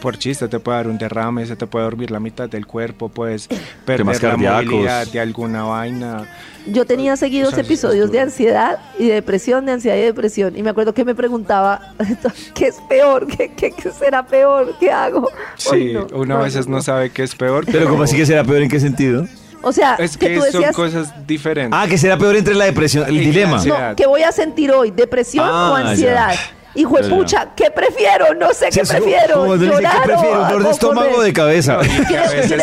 [0.00, 3.08] Por chiste, te puede dar un derrame, se te puede dormir la mitad del cuerpo,
[3.08, 3.48] puedes
[3.84, 6.26] perder la movilidad de alguna vaina.
[6.66, 10.00] Yo tenía seguidos O sea, es episodios de ansiedad y de depresión, de ansiedad y
[10.02, 10.56] depresión.
[10.58, 11.94] Y me acuerdo que me preguntaba,
[12.54, 13.26] ¿qué es peor?
[13.26, 14.74] ¿Qué, qué- qué será peor?
[14.78, 15.28] ¿Qué hago?
[15.56, 17.64] Sí, Ay, no, uno a no, veces no, sabe qué es peor.
[17.70, 19.26] Pero como así que será peor en qué sentido?
[19.62, 21.78] O sea, Es que, que, tú decías, son cosas diferentes.
[21.78, 23.62] Ah, que será peor entre la depresión, el dilema.
[23.64, 24.90] no, ¿qué voy a sentir hoy?
[24.90, 26.32] ¿Depresión Ah, o ansiedad?
[26.32, 26.59] ya.
[26.74, 28.34] Hijo de pucha, ¿qué prefiero?
[28.34, 29.34] No sé Sí, qué prefiero.
[29.40, 30.40] como dice, ¿qué llorar prefiero?
[30.42, 31.80] o- ¿Dolor de estómago o de cabeza?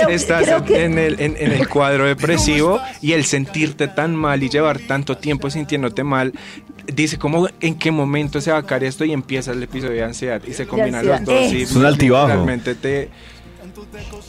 [0.10, 6.04] Estás en, el, cuadro depresivo y el sentirte tan mal y llevar tanto tiempo sintiéndote
[6.04, 6.34] mal,
[6.86, 10.04] dice como en qué momento se va a caer esto y empieza el episodio de
[10.04, 11.36] ansiedad y se combinan los dos.
[11.52, 12.28] Es un altibajo.
[12.28, 13.10] Realmente te...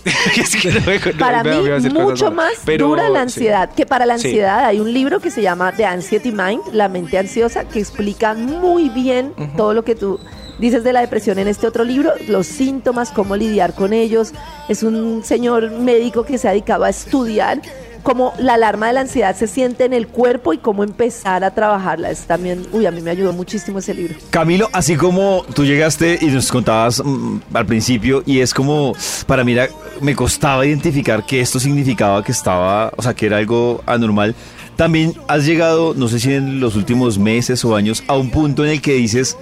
[0.37, 0.81] Es que no,
[1.13, 3.23] no, Para mí, mucho más Pero, dura la sí.
[3.23, 3.71] ansiedad.
[3.75, 4.29] Que para la Sí.
[4.29, 8.35] ansiedad hay un libro que se llama The Anxiety Mind, La mente ansiosa, que explica
[8.35, 10.19] muy bien todo lo que tú
[10.59, 14.33] dices de la depresión en este otro libro, los síntomas, cómo lidiar con ellos.
[14.69, 17.61] Es un señor médico que se ha dedicado a estudiar
[18.09, 21.51] cómo la alarma de la ansiedad se siente en el cuerpo y cómo empezar a
[21.51, 22.11] trabajarla.
[22.11, 24.15] Es también, uy, a mí me ayudó muchísimo ese libro.
[24.31, 28.95] Camilo, así como tú llegaste y nos contabas mm, al principio, y es como,
[29.27, 29.69] para mí era-
[30.01, 34.35] me costaba identificar que esto significaba que estaba, o sea, que era algo anormal.
[34.77, 38.65] También has llegado, no sé si en los últimos meses o años, a un punto
[38.65, 39.37] en el que dices,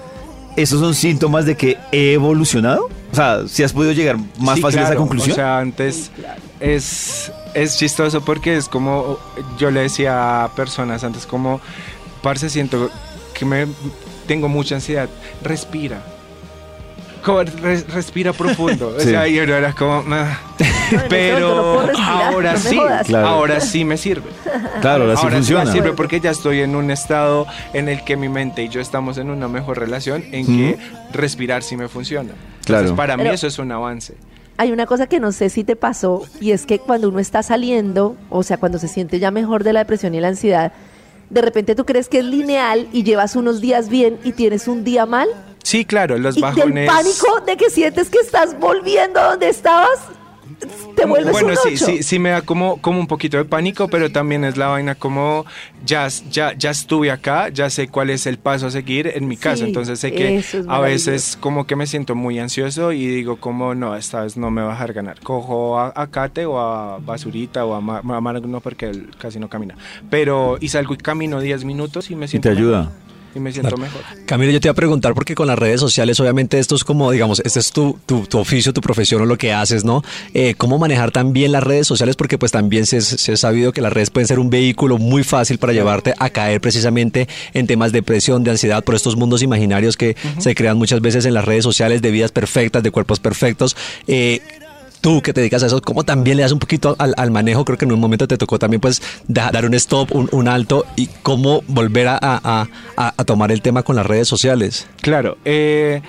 [0.56, 2.88] ¿estos son síntomas de que he evolucionado?
[3.12, 5.32] O sea, si has podido llegar más Sí, fácil a esa conclusión.
[5.32, 6.10] O sea, antes
[6.60, 9.18] es, es chistoso porque es como
[9.58, 11.60] yo le decía a personas antes como,
[12.22, 12.90] parce, siento
[13.34, 13.66] que me
[14.26, 15.08] tengo mucha ansiedad,
[15.42, 16.02] respira.
[17.24, 18.94] Como, res- respira profundo.
[18.96, 19.10] O Sí.
[19.10, 20.38] sea, y uno era como, "Ah".
[21.08, 22.78] Pero ahora sí,
[23.14, 24.30] ahora sí me sirve.
[24.80, 25.64] claro, ahora sí Ahora sí funciona.
[25.64, 28.80] me sirve porque ya estoy en un estado en el que mi mente y yo
[28.80, 30.78] estamos en una mejor relación en que
[31.12, 32.30] respirar sí me funciona.
[32.30, 32.96] Entonces, Claro.
[32.96, 34.14] para mí Pero- eso es un avance.
[34.58, 37.42] Hay una cosa que no sé si te pasó y es que cuando uno está
[37.42, 40.72] saliendo, o sea, cuando se siente ya mejor de la depresión y la ansiedad,
[41.28, 44.82] de repente tú crees que es lineal y llevas unos días bien y tienes un
[44.84, 45.28] día mal
[45.62, 46.88] Sí, claro, los y bajones.
[46.88, 49.98] pánico de que sientes que estás volviendo a donde estabas,
[50.96, 51.86] te vuelves bueno, un sí, ocho.
[51.86, 54.94] sí, sí me da como, como un poquito de pánico, pero también es la vaina
[54.94, 55.44] como
[55.84, 59.36] ya, ya, ya estuve acá, ya sé cuál es el paso a seguir en mi
[59.36, 63.06] caso, Sí, entonces sé que es a veces como que me siento muy ansioso y
[63.06, 65.20] digo como no, esta vez no me va a dejar ganar.
[65.20, 69.10] Cojo a, a Kate o a Basurita o a, Ma- a Manu, no porque él
[69.18, 69.76] casi no camina,
[70.08, 72.64] pero y salgo y camino 10 minutos y me Y siento te mejor.
[72.64, 72.92] ayuda.
[73.36, 73.82] Y me siento Claro.
[73.82, 74.02] mejor.
[74.26, 77.10] Camilo, yo te iba a preguntar porque con las redes sociales, obviamente esto es como,
[77.10, 80.02] digamos, este es tu, tu, tu oficio, tu profesión o lo que haces, ¿no?
[80.34, 82.16] Eh, ¿Cómo manejar también las redes sociales?
[82.16, 85.22] Porque pues también se, se ha sabido que las redes pueden ser un vehículo muy
[85.24, 89.42] fácil para llevarte a caer precisamente en temas de depresión, de ansiedad, por estos mundos
[89.42, 93.20] imaginarios que se crean muchas veces en las redes sociales de vidas perfectas, de cuerpos
[93.20, 93.76] perfectos.
[94.06, 94.40] Eh,
[95.06, 97.64] Tú que te dedicas a eso, ¿cómo también le das un poquito al, al manejo?
[97.64, 100.48] Creo que en un momento te tocó también pues da- dar un stop, un, un
[100.48, 102.66] alto y cómo volver a, a-
[102.96, 104.88] a- a tomar el tema con las redes sociales.
[105.02, 106.02] Claro, eh,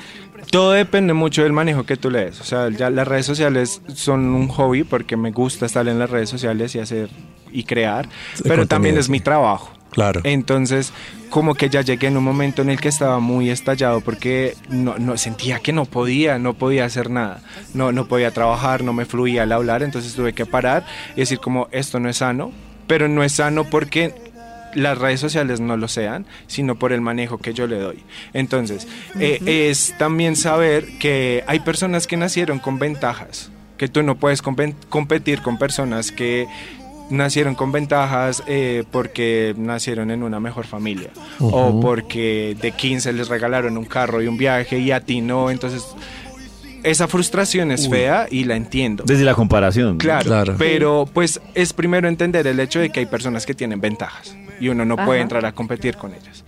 [0.49, 2.41] todo depende mucho del manejo que tú le des.
[2.41, 6.09] O sea, ya las redes sociales son un hobby porque me gusta estar en las
[6.09, 7.09] redes sociales y hacer
[7.51, 8.09] y crear,
[8.43, 9.69] pero también es mi trabajo.
[9.91, 10.21] Claro.
[10.23, 10.91] Entonces,
[11.29, 14.97] como que ya llegué en un momento en el que estaba muy estallado porque no,
[14.97, 17.41] no sentía que no podía, no podía hacer nada,
[17.73, 20.85] no, no podía trabajar, no me fluía al hablar, entonces tuve que parar
[21.15, 22.51] y decir como esto no es sano,
[22.87, 24.13] pero no es sano porque
[24.73, 28.03] las redes sociales no lo sean, sino por el manejo que yo le doy.
[28.33, 28.87] Entonces,
[29.19, 34.41] eh, es también saber que hay personas que nacieron con ventajas, que tú no puedes
[34.41, 36.47] competir con personas que
[37.09, 43.27] nacieron con ventajas eh, porque nacieron en una mejor familia o porque de 15 les
[43.29, 45.85] regalaron un carro y un viaje y a ti no, entonces
[46.83, 49.03] esa frustración es fea y la entiendo.
[49.05, 49.97] Desde la comparación.
[49.97, 50.55] Claro, Claro.
[50.57, 54.69] pero pues es primero entender el hecho de que hay personas que tienen ventajas y
[54.69, 56.43] uno no puede entrar a competir con ellas.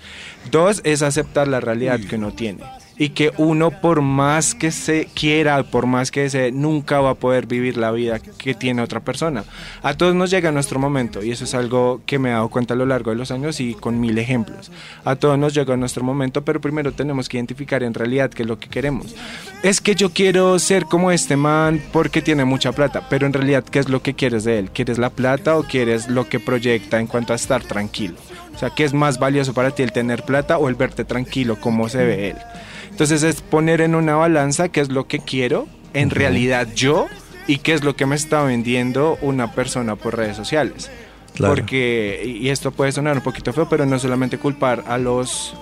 [0.51, 2.63] Dos es aceptar la realidad que uno tiene
[2.99, 7.15] y que uno por más que se quiera, por más que se nunca va a
[7.15, 9.45] poder vivir la vida que tiene otra persona.
[9.81, 12.73] A todos nos llega nuestro momento y eso es algo que me he dado cuenta
[12.73, 14.69] a lo largo de los años y con mil ejemplos.
[15.05, 18.49] A todos nos llega nuestro momento, pero primero tenemos que identificar en realidad qué es
[18.49, 19.15] lo que queremos.
[19.63, 23.63] Es que yo quiero ser como este man porque tiene mucha plata, pero en realidad
[23.63, 24.71] qué es lo que quieres de él?
[24.71, 28.15] ¿Quieres la plata o quieres lo que proyecta en cuanto a estar tranquilo?
[28.53, 31.57] O sea, ¿qué es más valioso para ti el tener plata o el verte tranquilo
[31.61, 32.37] como se ve él?
[32.99, 37.07] Entonces es poner en una balanza qué es lo que quiero en realidad yo
[37.47, 40.91] y qué es lo que me está vendiendo una persona por redes sociales.
[41.33, 41.55] Claro.
[41.55, 45.53] Porque, y y esto puede sonar un poquito feo, pero no solamente culpar a los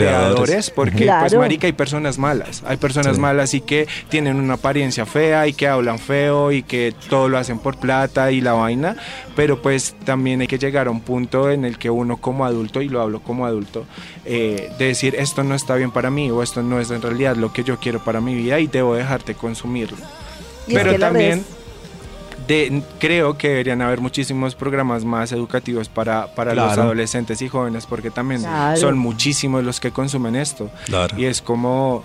[0.00, 0.34] Creadores.
[0.44, 1.20] creadores, porque Claro.
[1.28, 3.20] pues marica hay personas malas, hay personas Sí.
[3.20, 7.38] malas y que tienen una apariencia fea y que hablan feo y que todo lo
[7.38, 8.96] hacen por plata y la vaina,
[9.34, 12.80] pero pues también hay que llegar a un punto en el que uno como adulto,
[12.82, 13.84] y lo hablo como adulto,
[14.24, 17.36] eh, de decir esto no está bien para mí o esto no es en realidad
[17.36, 19.96] lo que yo quiero para mi vida y debo dejarte consumirlo.
[20.66, 21.44] Y es Pero que las también
[22.48, 27.86] de, creo que deberían haber muchísimos programas más educativos para, para los adolescentes y jóvenes,
[27.86, 28.76] porque también Claro.
[28.76, 30.70] son muchísimos los que consumen esto.
[30.86, 31.16] Claro.
[31.18, 32.04] Y es como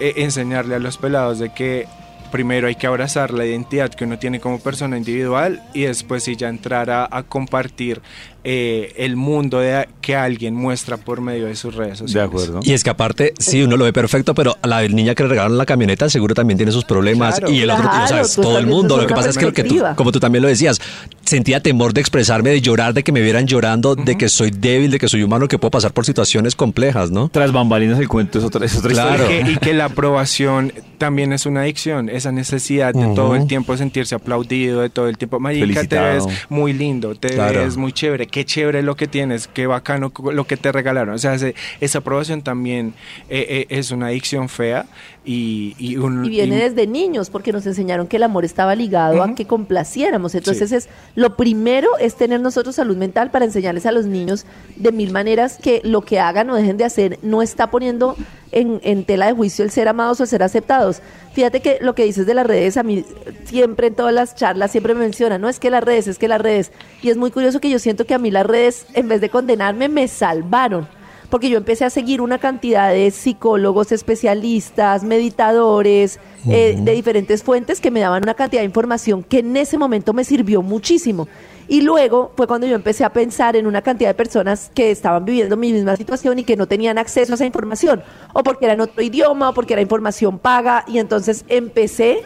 [0.00, 1.86] eh, enseñarle a los pelados de que
[2.30, 6.34] primero hay que abrazar la identidad que uno tiene como persona individual y después sí
[6.34, 8.00] ya entrar a, a compartir
[8.44, 12.28] eh, el mundo de, que alguien muestra por medio de sus redes De sociales.
[12.28, 12.60] acuerdo.
[12.62, 15.28] Y es que aparte, sí, uno lo ve perfecto, pero a la niña que le
[15.28, 17.38] regalaron la camioneta seguro también tiene sus problemas.
[17.38, 17.52] Claro.
[17.52, 18.96] y el otro, Claro, o sea, es tú todo el mundo.
[18.96, 20.80] Lo que pasa es que, lo que tú, como tú también lo decías,
[21.24, 24.90] sentía temor de expresarme, de llorar, de que me vieran llorando, de que soy débil,
[24.90, 27.28] de que soy humano, que puedo pasar por situaciones complejas, ¿no?
[27.28, 29.24] Tras bambalinas el cuento es otra, es otra Claro.
[29.24, 29.40] historia.
[29.40, 33.46] Y que, y que la aprobación también es una adicción, esa necesidad de todo el
[33.46, 37.60] tiempo sentirse aplaudido, de todo el tiempo, marica, te ves muy lindo, te Claro.
[37.64, 41.14] ves muy chévere, qué chévere lo que tienes, qué bacano lo que te regalaron.
[41.14, 42.94] O sea, ese- esa aprobación también
[43.28, 44.86] eh, eh, es una adicción fea
[45.24, 46.24] y, y un...
[46.24, 49.46] Y viene y- desde niños, porque nos enseñaron que el amor estaba ligado a que
[49.46, 50.34] complaciéramos.
[50.34, 50.74] Entonces, Sí.
[50.76, 55.12] es lo primero es tener nosotros salud mental para enseñarles a los niños de mil
[55.12, 58.16] maneras que lo que hagan o dejen de hacer no está poniendo
[58.52, 61.02] en, en tela de juicio el ser amados o el ser aceptados.
[61.32, 63.04] Fíjate que lo que dices de las redes, a mí
[63.44, 66.28] siempre en todas las charlas siempre me mencionan, no es que las redes, es que
[66.28, 66.72] las redes.
[67.02, 69.30] Y es muy curioso que yo siento que a mí las redes, en vez de
[69.30, 70.86] condenarme, me salvaron
[71.32, 77.80] porque yo empecé a seguir una cantidad de psicólogos, especialistas, meditadores, eh, de diferentes fuentes
[77.80, 81.28] que me daban una cantidad de información que en ese momento me sirvió muchísimo.
[81.72, 85.24] Y luego fue cuando yo empecé a pensar en una cantidad de personas que estaban
[85.24, 88.02] viviendo mi misma situación y que no tenían acceso a esa información,
[88.34, 92.24] o porque era en otro idioma, o porque era información paga, y entonces empecé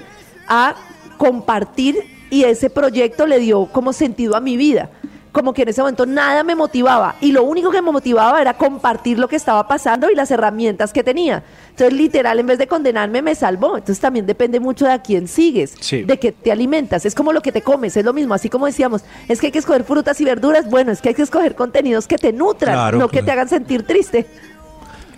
[0.49, 0.75] a
[1.17, 1.95] compartir
[2.29, 4.91] y ese proyecto le dio como sentido a mi vida
[5.37, 8.55] como que en ese momento nada me motivaba y lo único que me motivaba era
[8.57, 11.45] compartir lo que estaba pasando y las herramientas que tenía.
[11.69, 13.77] Entonces, literal, en vez de condenarme, me salvó.
[13.77, 16.05] Entonces, también depende mucho de a quién sigues, Sí.
[16.05, 17.05] de qué te alimentas.
[17.05, 18.33] Es como lo que te comes, es lo mismo.
[18.33, 20.71] Así como decíamos, es que hay que escoger frutas y verduras.
[20.71, 23.27] Bueno, es que hay que escoger contenidos que te nutran, Claro, no que claro.
[23.27, 24.25] te hagan sentir triste.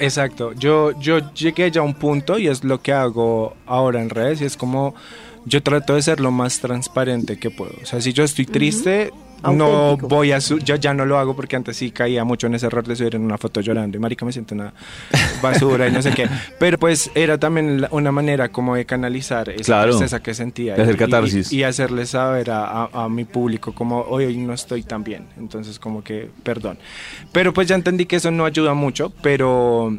[0.00, 4.10] Exacto, yo, yo llegué ya a un punto y es lo que hago ahora en
[4.10, 4.94] redes y es como
[5.44, 7.72] yo trato de ser lo más transparente que puedo.
[7.82, 11.34] O sea, si yo estoy triste, no voy a su yo ya no lo hago
[11.36, 14.00] porque antes sí caía mucho en ese error de subir en una foto llorando y
[14.00, 14.72] marica me siento una
[15.42, 19.62] basura y no sé qué pero pues era también una manera como de canalizar esa
[19.64, 19.90] Claro.
[19.90, 21.52] tristeza que sentía De hacer y- catarsis.
[21.52, 25.04] y, y hacerle saber a, a- a mi público como hoy, hoy no estoy tan
[25.04, 26.78] bien entonces como que perdón
[27.32, 29.96] pero pues ya entendí que eso no ayuda mucho pero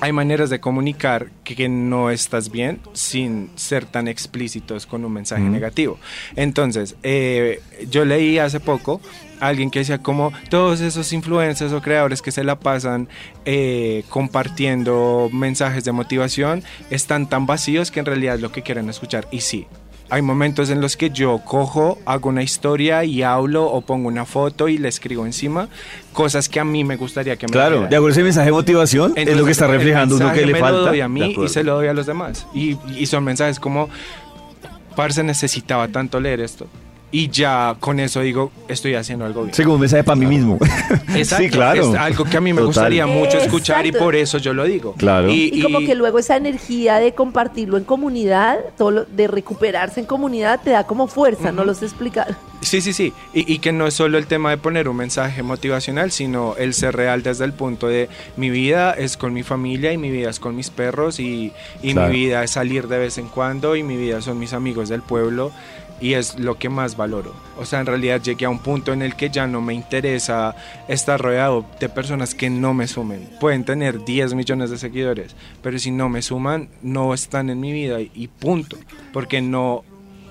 [0.00, 5.42] hay maneras de comunicar que, no estás bien sin ser tan explícitos con un mensaje
[5.42, 5.98] negativo.
[6.36, 9.00] Entonces, eh, yo leí hace poco
[9.40, 13.08] a alguien que decía como todos esos influencers o creadores que se la pasan
[13.44, 18.88] eh, compartiendo mensajes de motivación están tan vacíos que en realidad es lo que quieren
[18.88, 19.26] escuchar.
[19.30, 19.66] Y sí.
[20.08, 24.24] Hay momentos en los que yo cojo, hago una historia y hablo o pongo una
[24.24, 25.68] foto y le escribo encima
[26.12, 29.12] cosas que a mí me gustaría que me Claro, de acuerdo ese mensaje de motivación
[29.16, 30.78] es lo que está reflejando uno que le me falta.
[30.78, 32.46] lo doy a mí y se lo doy a los demás.
[32.54, 33.88] Y, y son mensajes como,
[34.94, 36.68] parce, necesitaba tanto leer esto.
[37.12, 39.54] Y ya con eso digo, estoy haciendo algo bien.
[39.54, 40.58] Sí, como un mensaje para mí mismo.
[41.14, 41.90] Exacto, sí, claro.
[41.92, 42.66] Es algo que a mí me Total.
[42.66, 44.04] gustaría mucho escuchar y Exacto.
[44.04, 44.94] por eso yo lo digo.
[44.94, 45.30] Claro.
[45.30, 50.06] Y como que luego esa energía de compartirlo en comunidad, todo lo- de recuperarse en
[50.06, 52.36] comunidad, te da como fuerza, no lo sé explicar.
[52.60, 53.12] Sí, sí, sí.
[53.32, 56.74] Y, y que no es solo el tema de poner un mensaje motivacional, sino el
[56.74, 60.28] ser real desde el punto de mi vida es con mi familia y mi vida
[60.30, 62.12] es con mis perros y, y Claro.
[62.12, 65.02] mi vida es salir de vez en cuando y mi vida son mis amigos del
[65.02, 65.52] pueblo
[66.00, 67.34] y es lo que más valoro.
[67.58, 70.54] O sea, en realidad llegué a un punto en el que ya no me interesa
[70.88, 73.28] estar rodeado de personas que no me sumen.
[73.40, 77.72] Pueden tener 10 millones de seguidores, pero si no me suman, no están en mi
[77.72, 78.76] vida y, punto.
[79.12, 79.84] Porque no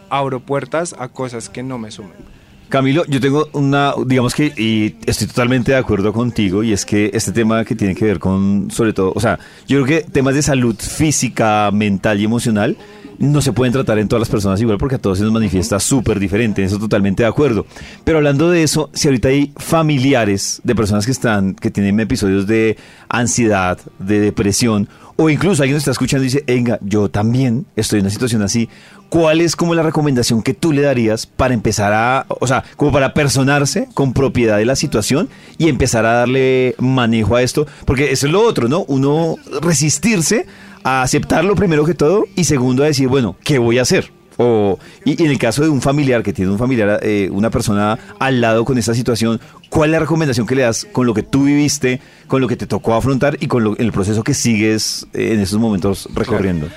[0.10, 2.36] abro puertas a cosas que no me sumen.
[2.69, 7.12] Camilo, yo tengo una, digamos que, y estoy totalmente de acuerdo contigo, y es que
[7.13, 10.34] este tema que tiene que ver con, sobre todo, o sea, yo creo que temas
[10.34, 12.75] de salud física, mental y emocional
[13.19, 15.80] no se pueden tratar en todas las personas igual porque a todos se nos manifiesta
[15.80, 17.65] súper diferente, en eso totalmente de acuerdo.
[18.04, 22.47] Pero hablando de eso, si ahorita hay familiares de personas que están, que tienen episodios
[22.47, 22.78] de
[23.10, 27.99] ansiedad, de depresión, o incluso alguien nos está escuchando y dice, venga, yo también estoy
[27.99, 28.67] en una situación así,
[29.08, 32.91] ¿cuál es como la recomendación que tú le darías para empezar a, o sea, como
[32.91, 37.65] para personarse con propiedad de la situación y empezar a darle manejo a esto?
[37.86, 38.84] Porque eso es lo otro, ¿no?
[38.89, 40.47] Uno resistirse
[40.86, 44.12] a aceptarlo primero que todo y segundo a decir, bueno, ¿qué voy a hacer?
[44.38, 47.50] O, y, y en el caso de un familiar que tiene un familiar, eh, una
[47.50, 51.13] persona al lado con esta situación, ¿cuál es la recomendación que le das con lo
[51.13, 54.34] que tú viviste, con lo que te tocó afrontar y con lo- el proceso que
[54.34, 56.67] sigues eh, en estos momentos recorriendo?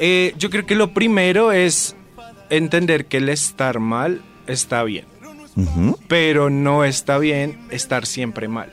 [0.00, 1.94] Eh, yo creo que lo primero es
[2.50, 5.06] entender que el estar mal está bien,
[6.08, 8.70] pero no está bien estar siempre mal.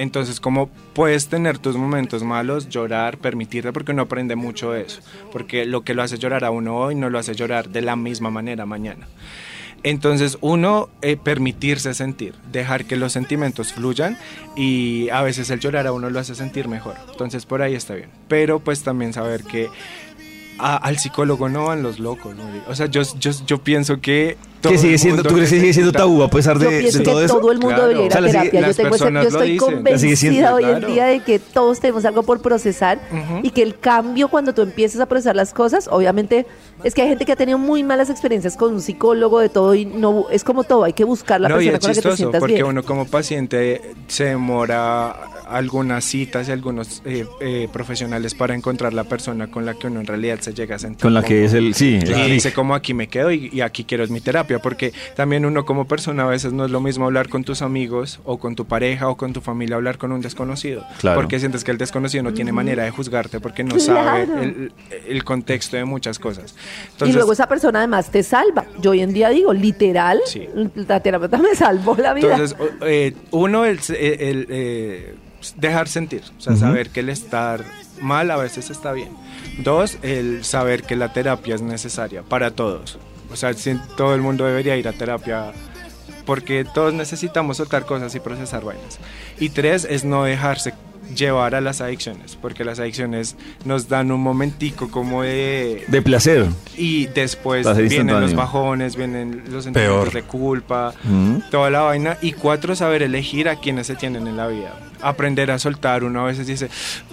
[0.00, 5.02] Entonces, como puedes tener tus momentos malos, llorar, permitirte, porque uno aprende mucho de eso.
[5.30, 7.96] Porque lo que lo hace llorar a uno hoy no lo hace llorar de la
[7.96, 9.08] misma manera mañana.
[9.82, 14.16] Entonces, uno, eh, permitirse sentir, dejar que los sentimientos fluyan
[14.56, 16.94] y a veces el llorar a uno lo hace sentir mejor.
[17.10, 18.08] Entonces, por ahí está bien.
[18.26, 19.68] Pero pues también saber que
[20.56, 22.34] al psicólogo no van los locos.
[22.34, 22.44] ¿no?
[22.68, 24.38] O sea, yo, yo, yo pienso que...
[24.60, 26.98] todo Que sigue siendo, ¿Tú crees que sigue siendo tabú a pesar Yo de, pienso
[26.98, 27.38] de que todo eso?
[27.40, 27.88] todo el mundo Claro.
[27.88, 28.60] debería ir a terapia.
[28.60, 32.04] las yo, tengo yo lo estoy siendo, convencida hoy en día de que todos tenemos
[32.04, 33.00] algo por procesar
[33.42, 36.46] y que el cambio cuando tú empiezas a procesar las cosas, obviamente
[36.84, 39.74] es que hay gente que ha tenido muy malas experiencias con un psicólogo de todo
[39.74, 41.94] y no es como todo, hay que buscar la no, y persona es con la
[41.94, 42.66] que te chistoso sientas porque bien.
[42.66, 45.14] uno como paciente se demora
[45.48, 50.00] algunas citas y algunos eh, eh, profesionales para encontrar la persona con la que uno
[50.00, 51.00] en realidad se llega a sentir.
[51.02, 53.84] Con la que es el, sí, Y dice como aquí me quedo y, y aquí
[53.84, 57.04] quiero es mi terapia, porque también uno como persona a veces no es lo mismo
[57.04, 60.20] hablar con tus amigos o con tu pareja o con tu familia, hablar con un
[60.20, 61.20] desconocido, Claro.
[61.20, 64.26] porque sientes que el desconocido no tiene manera de juzgarte porque no Claro.
[64.26, 64.72] sabe el,
[65.06, 66.54] el contexto de muchas cosas.
[67.04, 68.64] y luego esa persona además te salva.
[68.80, 70.48] Yo hoy en día digo, literal, Sí.
[70.74, 72.32] la terapeuta me salvó la vida.
[72.32, 75.14] Entonces, eh, uno, el, el- el, eh,
[75.56, 77.64] dejar sentir, o sea, saber que el estar
[78.00, 79.08] mal a veces está bien.
[79.64, 82.98] Dos, el saber que la terapia es necesaria para todos.
[83.32, 83.52] O sea,
[83.96, 85.52] todo el mundo debería ir a terapia
[86.26, 88.98] porque todos necesitamos soltar cosas y procesar vainas.
[89.38, 90.74] Y tres, es no dejarse
[91.14, 95.84] llevar a las adicciones, porque las adicciones nos dan un momentico como de...
[95.88, 96.46] de placer.
[96.76, 100.12] Y después Placer vienen los bajones, vienen los sentimientos Peor.
[100.12, 101.42] de culpa, Ujú.
[101.50, 102.16] toda la vaina.
[102.22, 104.74] Y cuatro, saber elegir a quienes se tienen en la vida.
[105.02, 106.04] Aprender a soltar.
[106.04, 106.68] Uno a veces dice,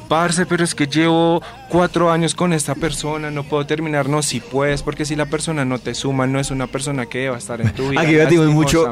[0.10, 4.10] parce, pero es que llevo cuatro años con esta persona, no puedo terminar.
[4.10, 7.19] No, si puedes, porque si la persona no te suma, no es una persona que
[7.19, 8.01] deba estar en tu vida.
[8.01, 8.86] Aquí debatimos mucho.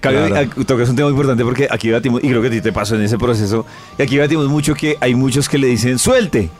[0.00, 0.48] Claro.
[0.64, 2.94] Tocas un tema muy importante porque aquí debatimos, y creo que a ti te pasó
[2.94, 3.66] en ese proceso,
[3.98, 6.50] y aquí debatimos mucho que hay muchos que le dicen suelte.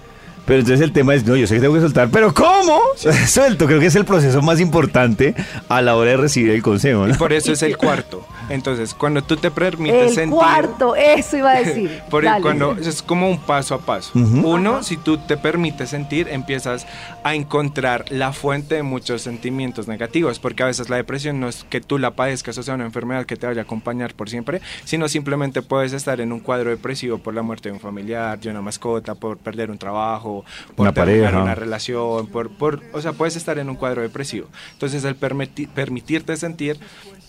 [0.46, 2.80] Pero entonces el tema es, no, yo sé que tengo que soltar, pero ¿cómo?
[3.26, 5.34] Suelto, creo que es el proceso más importante
[5.68, 7.18] a la hora de recibir el consejo, Y ¿no?
[7.18, 8.24] por eso es el cuarto.
[8.48, 10.30] Entonces, cuando tú te permites El sentir...
[10.38, 12.00] cuarto, eso iba a decir.
[12.10, 12.42] Por Dale.
[12.42, 14.12] cuando es como un paso a paso.
[14.14, 16.86] Uno, si tú te permites sentir, empiezas
[17.24, 21.64] a encontrar la fuente de muchos sentimientos negativos, porque a veces la depresión no es
[21.68, 24.60] que tú la padezcas o sea una enfermedad que te vaya a acompañar por siempre,
[24.84, 28.48] sino simplemente puedes estar en un cuadro depresivo por la muerte de un familiar, de
[28.50, 30.35] una mascota, por perder un trabajo,
[30.74, 31.42] por Una terminar pareja.
[31.42, 34.48] una relación, por, por, o sea, puedes estar en un cuadro depresivo.
[34.72, 36.78] Entonces, el permiti- permitirte sentir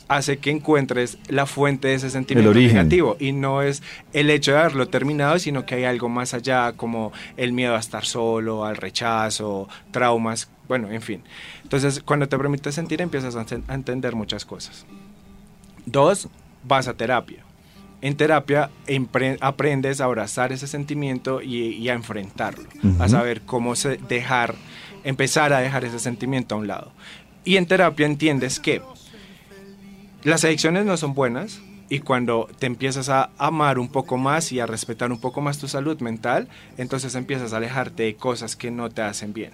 [0.10, 3.84] hace que encuentres la fuente de ese sentimiento negativo y no es
[4.14, 7.80] el hecho de haberlo terminado, sino que hay algo más allá, como el miedo a
[7.80, 11.24] estar solo, al rechazo, traumas, bueno, en fin.
[11.64, 14.86] Entonces, cuando te permites sentir, empiezas a entender muchas cosas.
[15.86, 16.30] Dos,
[16.64, 17.44] vas a terapia.
[18.02, 18.70] En terapia
[19.42, 22.68] aprendes a abrazar ese sentimiento y, y a enfrentarlo,
[23.00, 24.56] a saber cómo se dejar,
[25.04, 26.92] empezar a dejar ese sentimiento a un lado.
[27.44, 28.82] Y en terapia entiendes que
[30.24, 34.60] las adicciones no son buenas y cuando te empiezas a amar un poco más y
[34.60, 38.72] a respetar un poco más tu salud mental, entonces empiezas a alejarte de cosas que
[38.72, 39.54] no te hacen bien.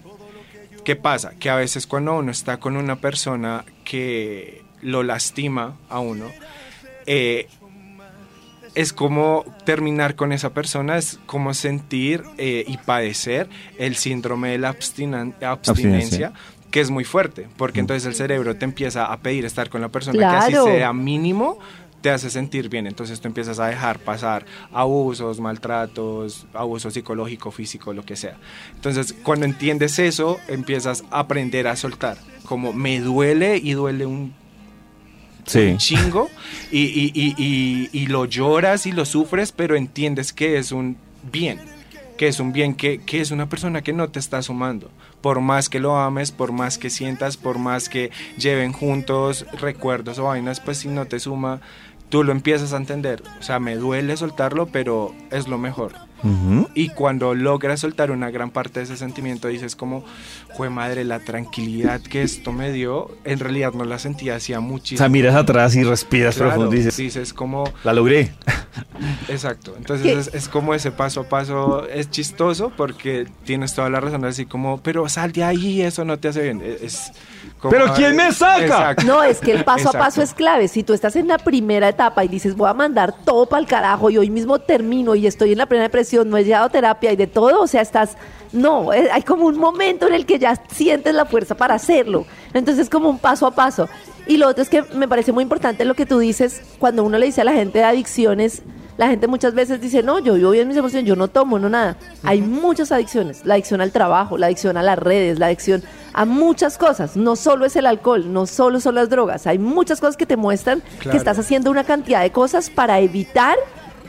[0.83, 1.33] ¿Qué pasa?
[1.39, 6.25] Que a veces cuando uno está con una persona que lo lastima a uno,
[7.05, 7.47] eh,
[8.75, 13.47] es como terminar con esa persona, es como sentir eh, y padecer
[13.77, 16.33] el síndrome de la abstinan- abstinencia,
[16.71, 19.89] que es muy fuerte, porque entonces el cerebro te empieza a pedir estar con la
[19.89, 20.63] persona que Claro.
[20.65, 21.59] así sea mínimo,
[22.01, 27.93] te hace sentir bien, entonces tú empiezas a dejar pasar abusos, maltratos, abuso psicológico, físico,
[27.93, 28.37] lo que sea.
[28.75, 34.33] Entonces, cuando entiendes eso, empiezas a aprender a soltar, como me duele y duele un
[35.45, 35.59] Sí.
[35.59, 36.29] un chingo
[36.71, 40.97] y, y- y- y- lo lloras y lo sufres, pero entiendes que es un
[41.31, 41.59] bien,
[42.17, 44.89] que es un bien, que, que es una persona que no te está sumando.
[45.21, 50.19] Por más que lo ames, por más que sientas, por más que lleven juntos recuerdos
[50.19, 51.61] o vainas, pues si no te suma,
[52.09, 53.23] tú lo empiezas a entender.
[53.39, 55.93] O sea, me duele soltarlo, pero es lo mejor.
[56.73, 60.05] Y cuando logras soltar una gran parte de ese sentimiento, dices como,
[60.55, 64.61] fue madre, la tranquilidad que esto me dio, en realidad no la sentía hacía O
[64.61, 64.99] muchísimo.
[64.99, 68.31] sea, miras atrás y respiras Claro, profundo y dices, dices como, la logré.
[69.27, 69.73] exacto.
[69.77, 74.23] Entonces es, es como ese paso a paso, es chistoso porque tienes toda la razón,
[74.25, 76.61] así como, pero sal de ahí, eso no te hace bien.
[76.61, 77.11] Es- Es
[77.69, 78.61] ¿Pero quién me saca?
[78.61, 79.05] Exacto.
[79.05, 80.67] No, es que el paso a paso es clave.
[80.67, 83.67] Si tú estás en la primera etapa y dices, voy a mandar todo para el
[83.67, 86.69] carajo y hoy mismo termino y estoy en la plena depresión, no he llegado a
[86.69, 88.17] terapia y de todo, o sea, estás...
[88.51, 92.25] No, eh, hay como un momento en el que ya sientes la fuerza para hacerlo.
[92.53, 93.89] Entonces es como un paso a paso.
[94.27, 97.17] Y lo otro es que me parece muy importante lo que tú dices cuando uno
[97.17, 98.61] le dice a la gente de adicciones,
[98.95, 101.67] la gente muchas veces dice, no, yo vivo bien mis emociones, yo no tomo, no
[101.67, 101.97] nada.
[102.21, 105.81] Hay muchas adicciones, la adicción al trabajo, la adicción a las redes, la adicción
[106.13, 107.17] a muchas cosas.
[107.17, 110.37] No solo es el alcohol, no solo son las drogas, hay muchas cosas que te
[110.37, 111.17] muestran que Claro.
[111.17, 113.55] estás haciendo una cantidad de cosas para evitar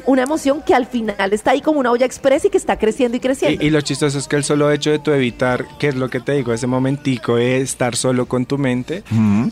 [0.06, 3.16] una emoción que al final está ahí como una olla express y que está creciendo
[3.16, 3.62] y creciendo.
[3.62, 6.08] Y, y lo chistoso es que el solo hecho de tu evitar, que es lo
[6.08, 9.02] que te digo, ese momentico de estar solo con tu mente,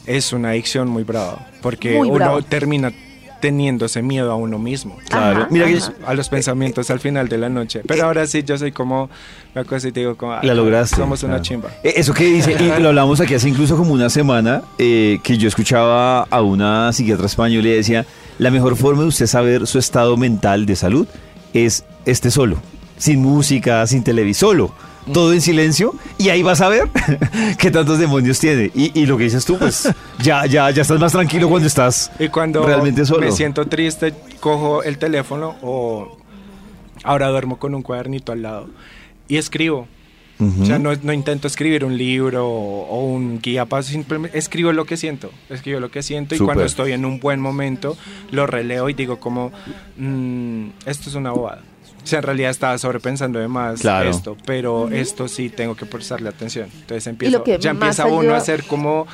[0.06, 1.46] es una adicción muy brava.
[1.60, 2.92] Porque Muy uno termina
[3.42, 4.96] teniéndose miedo a uno mismo.
[5.08, 5.40] Claro.
[5.40, 5.92] Ajá, Mira ajá.
[6.06, 7.82] a los pensamientos al final de la noche.
[7.86, 9.10] Pero ahora sí, yo soy como
[9.52, 10.32] una cosa y te digo como...
[10.32, 10.96] La ah, lograste.
[10.96, 11.68] Somos una chimba.
[11.82, 15.36] Eh, Eso que dice, y lo hablamos aquí hace incluso como una semana, eh, que
[15.36, 18.06] yo escuchaba a una psiquiatra española y decía,
[18.38, 21.08] la mejor forma de usted saber su estado mental de salud
[21.52, 22.58] es este solo,
[22.96, 24.91] sin música, sin televisor, solo.
[25.12, 26.88] Todo en silencio y ahí vas a ver
[27.58, 28.70] qué tantos demonios tiene.
[28.74, 29.88] Y, y lo que dices tú, pues
[30.22, 33.20] ya, ya, ya estás más tranquilo cuando estás Y cuando realmente solo.
[33.26, 36.18] me siento triste, cojo el teléfono o
[37.02, 38.68] ahora duermo con un cuadernito al lado
[39.28, 39.88] y escribo.
[40.62, 44.72] O sea, no, no intento escribir un libro o, o un guía paso, simplemente escribo
[44.72, 47.96] lo que siento, escribo lo que siento y cuando estoy en un buen momento
[48.32, 49.52] lo releo y digo como,
[49.98, 51.62] "Mm, esto es una bobada.
[52.02, 54.10] O sea, en realidad estaba sobrepensando de más Claro.
[54.10, 56.68] esto, pero esto sí tengo que prestarle atención.
[56.72, 59.06] Entonces empiezo, lo que ya empieza uno ayuda- a hacer como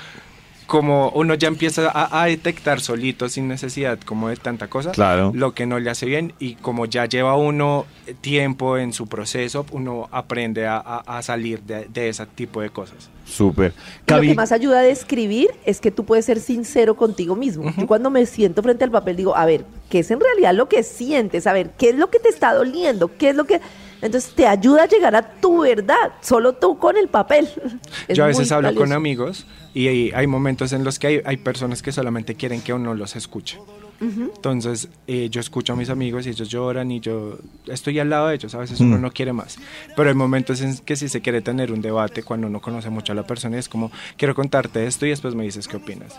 [0.69, 5.33] como uno ya empieza a, a detectar solito sin necesidad como de tanta cosa Claro.
[5.35, 7.87] lo que no le hace bien y como ya lleva uno
[8.21, 12.71] tiempo en su proceso uno aprende a, a- a salir de, de ese tipo de
[12.71, 13.73] cosas Súper.
[14.07, 17.71] Lo que más ayuda de escribir es que tú puedes ser sincero contigo mismo.
[17.77, 20.66] Yo cuando me siento frente al papel digo, a ver, ¿qué es en realidad lo
[20.71, 21.47] que sientes?
[21.47, 23.11] A ver, ¿qué es lo que te está doliendo?
[23.19, 23.61] ¿Qué es lo que...?
[24.01, 27.49] Entonces te ayuda a llegar a tu verdad, solo tú con el papel.
[28.09, 28.94] Es yo a veces hablo con valioso.
[28.96, 32.72] amigos y hay, hay momentos en los que hay, hay personas que solamente quieren que
[32.72, 33.59] uno los escuche
[34.01, 37.36] entonces eh, yo escucho a mis amigos y ellos lloran y yo
[37.66, 39.03] estoy al lado de ellos a veces uno Mm.
[39.03, 39.59] no quiere más
[39.96, 43.11] pero hay momentos en que sí se quiere tener un debate cuando uno conoce mucho
[43.12, 46.14] a la persona y es como quiero contarte esto y después me dices qué opinas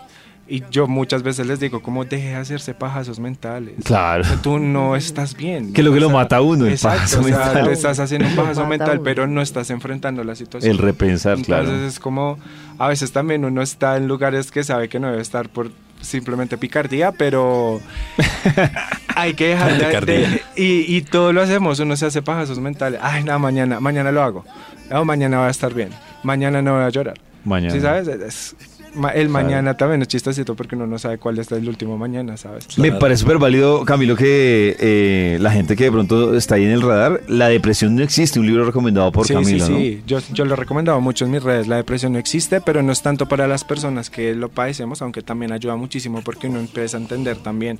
[0.52, 3.74] Y yo muchas veces les digo, como deje de hacerse pajazos mentales.
[3.84, 4.24] Claro.
[4.42, 5.72] Tú no estás bien.
[5.72, 7.64] Que es lo que lo mata a uno, el exacto, pajazo o sea, mental.
[7.68, 9.02] te estás haciendo un pajazo mental, uno.
[9.04, 10.72] pero no estás enfrentando la situación.
[10.72, 11.86] El repensar, Entonces claro.
[11.86, 12.36] es como,
[12.78, 15.70] a veces también uno está en lugares que sabe que no debe estar por
[16.00, 17.80] simplemente picardía, pero
[19.14, 20.18] hay que dejar de, Picardía.
[20.30, 23.00] de- y, y todo lo hacemos, uno se hace pajazos mentales.
[23.02, 24.44] Ay, no, mañana, mañana lo hago.
[24.90, 25.90] No, mañana va a estar bien.
[26.22, 27.20] Mañana no voy a llorar.
[27.44, 27.72] Mañana.
[27.72, 28.08] ¿Sí sabes?
[28.08, 28.56] Es-
[28.94, 32.36] ma- el mañana también es chistosito porque uno no sabe cuál es el último mañana,
[32.36, 32.66] ¿sabes?
[32.78, 36.70] Me parece súper válido, Camilo, que eh, la gente que de pronto está ahí en
[36.70, 39.78] el radar, La depresión no existe, un libro recomendado por sí, Camilo, sí, ¿no?
[39.78, 40.02] sí.
[40.06, 41.66] Yo, yo lo he recomendado mucho en mis redes.
[41.68, 45.22] La depresión no existe, pero no es tanto para las personas que lo padecemos, aunque
[45.22, 47.78] también ayuda muchísimo porque uno empieza a entender también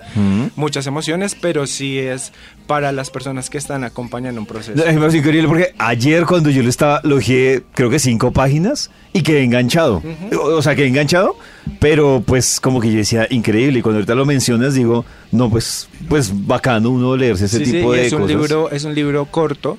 [0.56, 2.32] muchas emociones, pero sí es
[2.66, 4.76] para las personas que están acompañando un proceso.
[4.76, 7.18] No, Es más increíble porque ayer cuando yo lo estaba, lo
[7.74, 10.02] creo que cinco páginas y quedé enganchado.
[10.36, 10.99] o, o sea, quedé enganchado,
[11.78, 13.78] pero pues como que yo decía, increíble.
[13.78, 17.72] Y cuando ahorita lo mencionas, digo, no, pues, pues bacano uno leerse ese Sí, sí,
[17.72, 18.36] tipo y de es un cosas.
[18.36, 19.78] libro, es un libro corto,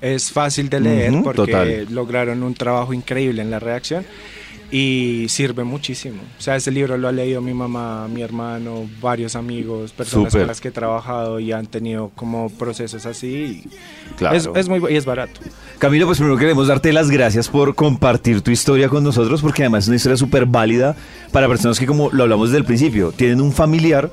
[0.00, 1.86] es fácil de leer porque total.
[1.90, 4.04] lograron un trabajo increíble en la redacción
[4.70, 6.20] y sirve muchísimo.
[6.38, 10.42] O sea, ese libro lo ha leído mi mamá, mi hermano, varios amigos, personas Súper.
[10.42, 13.62] con las que he trabajado y han tenido como procesos así.
[13.64, 13.68] y
[14.16, 14.36] Claro.
[14.36, 15.40] Es, es muy y es barato.
[15.78, 19.84] Camilo, pues primero queremos darte las gracias por compartir tu historia con nosotros, porque además
[19.84, 20.96] es una historia súper válida
[21.32, 24.10] para personas que, como lo hablamos desde el principio, tienen un familiar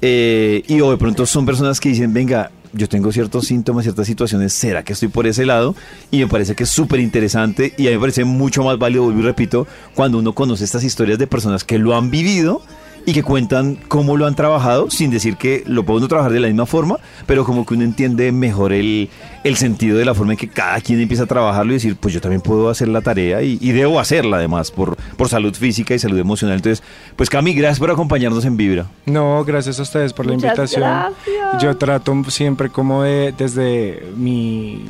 [0.00, 4.06] eh, y o de pronto son personas que dicen, venga, yo tengo ciertos síntomas, ciertas
[4.06, 5.74] situaciones, ¿será que estoy por ese lado?
[6.10, 9.04] Y me parece que es súper interesante y a mí me parece mucho más válido,
[9.04, 12.62] vuelvo y repito, cuando uno conoce estas historias de personas que lo han vivido
[13.08, 16.40] y que cuentan cómo lo han trabajado, sin decir que lo puede uno trabajar de
[16.40, 19.08] la misma forma, pero como que uno entiende mejor el,
[19.44, 22.12] el sentido de la forma en que cada quien empieza a trabajarlo y decir, pues
[22.12, 25.94] yo también puedo hacer la tarea y, y debo hacerla además por, por salud física
[25.94, 26.56] y salud emocional.
[26.56, 26.84] Entonces,
[27.16, 28.84] pues Cami, gracias por acompañarnos en Vibra.
[29.06, 30.82] No, gracias a ustedes por la Muchas invitación.
[30.82, 31.62] gracias.
[31.62, 34.84] Yo trato siempre como de, desde mi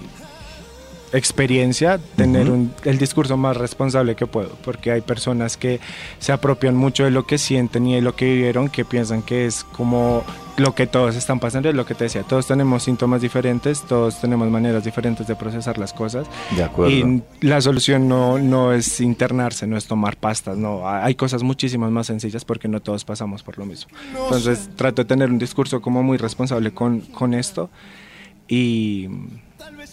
[1.12, 5.80] experiencia, tener un- el discurso más responsable que puedo, porque hay personas que
[6.18, 9.46] se apropian mucho de lo que sienten y de lo que vivieron, que piensan que
[9.46, 10.22] es como
[10.56, 14.20] lo que todos están pasando, es lo que te decía, todos tenemos síntomas diferentes, todos
[14.20, 16.26] tenemos maneras diferentes de procesar las cosas.
[16.56, 16.92] De acuerdo.
[16.92, 20.88] Y la solución no, no es internarse, no es tomar pastas, no.
[20.88, 23.92] Hay cosas muchísimas más sencillas porque no todos pasamos por lo mismo.
[24.24, 27.70] Entonces trato de tener un discurso como muy responsable con, con esto.
[28.48, 29.08] Y,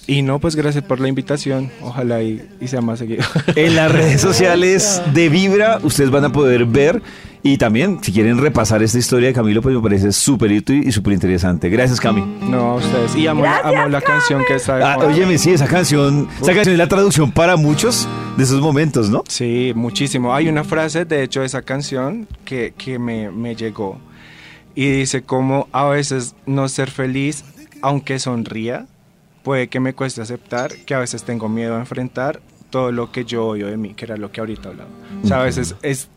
[0.07, 1.72] y no, pues gracias por la invitación.
[1.82, 3.24] Ojalá y, y sea más seguido.
[3.55, 7.01] En las redes sociales de Vibra ustedes van a poder ver
[7.41, 10.91] y también si quieren repasar esta historia de Camilo pues me parece súper útil y
[10.91, 11.70] súper interesante.
[11.70, 12.22] Gracias Cami.
[12.41, 13.16] No, a ustedes.
[13.16, 16.74] Y amo, Gracias, amo la canción que está Ah, óyeme, sí, esa canción, esa canción
[16.74, 18.07] es la traducción para muchos
[18.38, 19.24] de esos momentos, ¿no?
[19.28, 20.34] Sí, muchísimo.
[20.34, 23.99] Hay una frase, de hecho, de esa canción que, que me, me llegó.
[24.74, 27.45] Y dice como a veces no ser feliz,
[27.82, 28.88] aunque sonría,
[29.46, 33.24] puede que me cueste aceptar que a veces tengo miedo a enfrentar todo lo que
[33.24, 34.89] yo odio de mí, que era lo que ahorita hablaba.
[35.24, 36.10] O sea, a veces es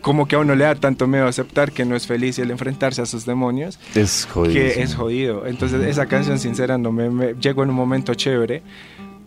[0.00, 2.50] como que a uno le da tanto miedo aceptar que no es feliz y el
[2.50, 4.54] enfrentarse a sus demonios, Es jodido.
[4.54, 5.46] que es jodido.
[5.46, 8.62] Entonces esa canción sinceramente me, me llegó en un momento chévere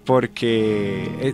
[0.06, 1.34] porque eh,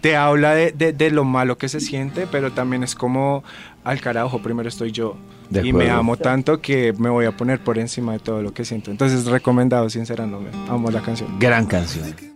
[0.00, 3.42] te habla de, de- de lo malo que se siente, pero también es como
[3.84, 5.16] al carajo, primero estoy yo.
[5.50, 8.52] De y me amo tanto que me voy a poner por encima de todo lo
[8.52, 8.90] que siento.
[8.90, 11.38] Entonces recomendado sinceramente, amo la canción.
[11.38, 12.35] Gran canción.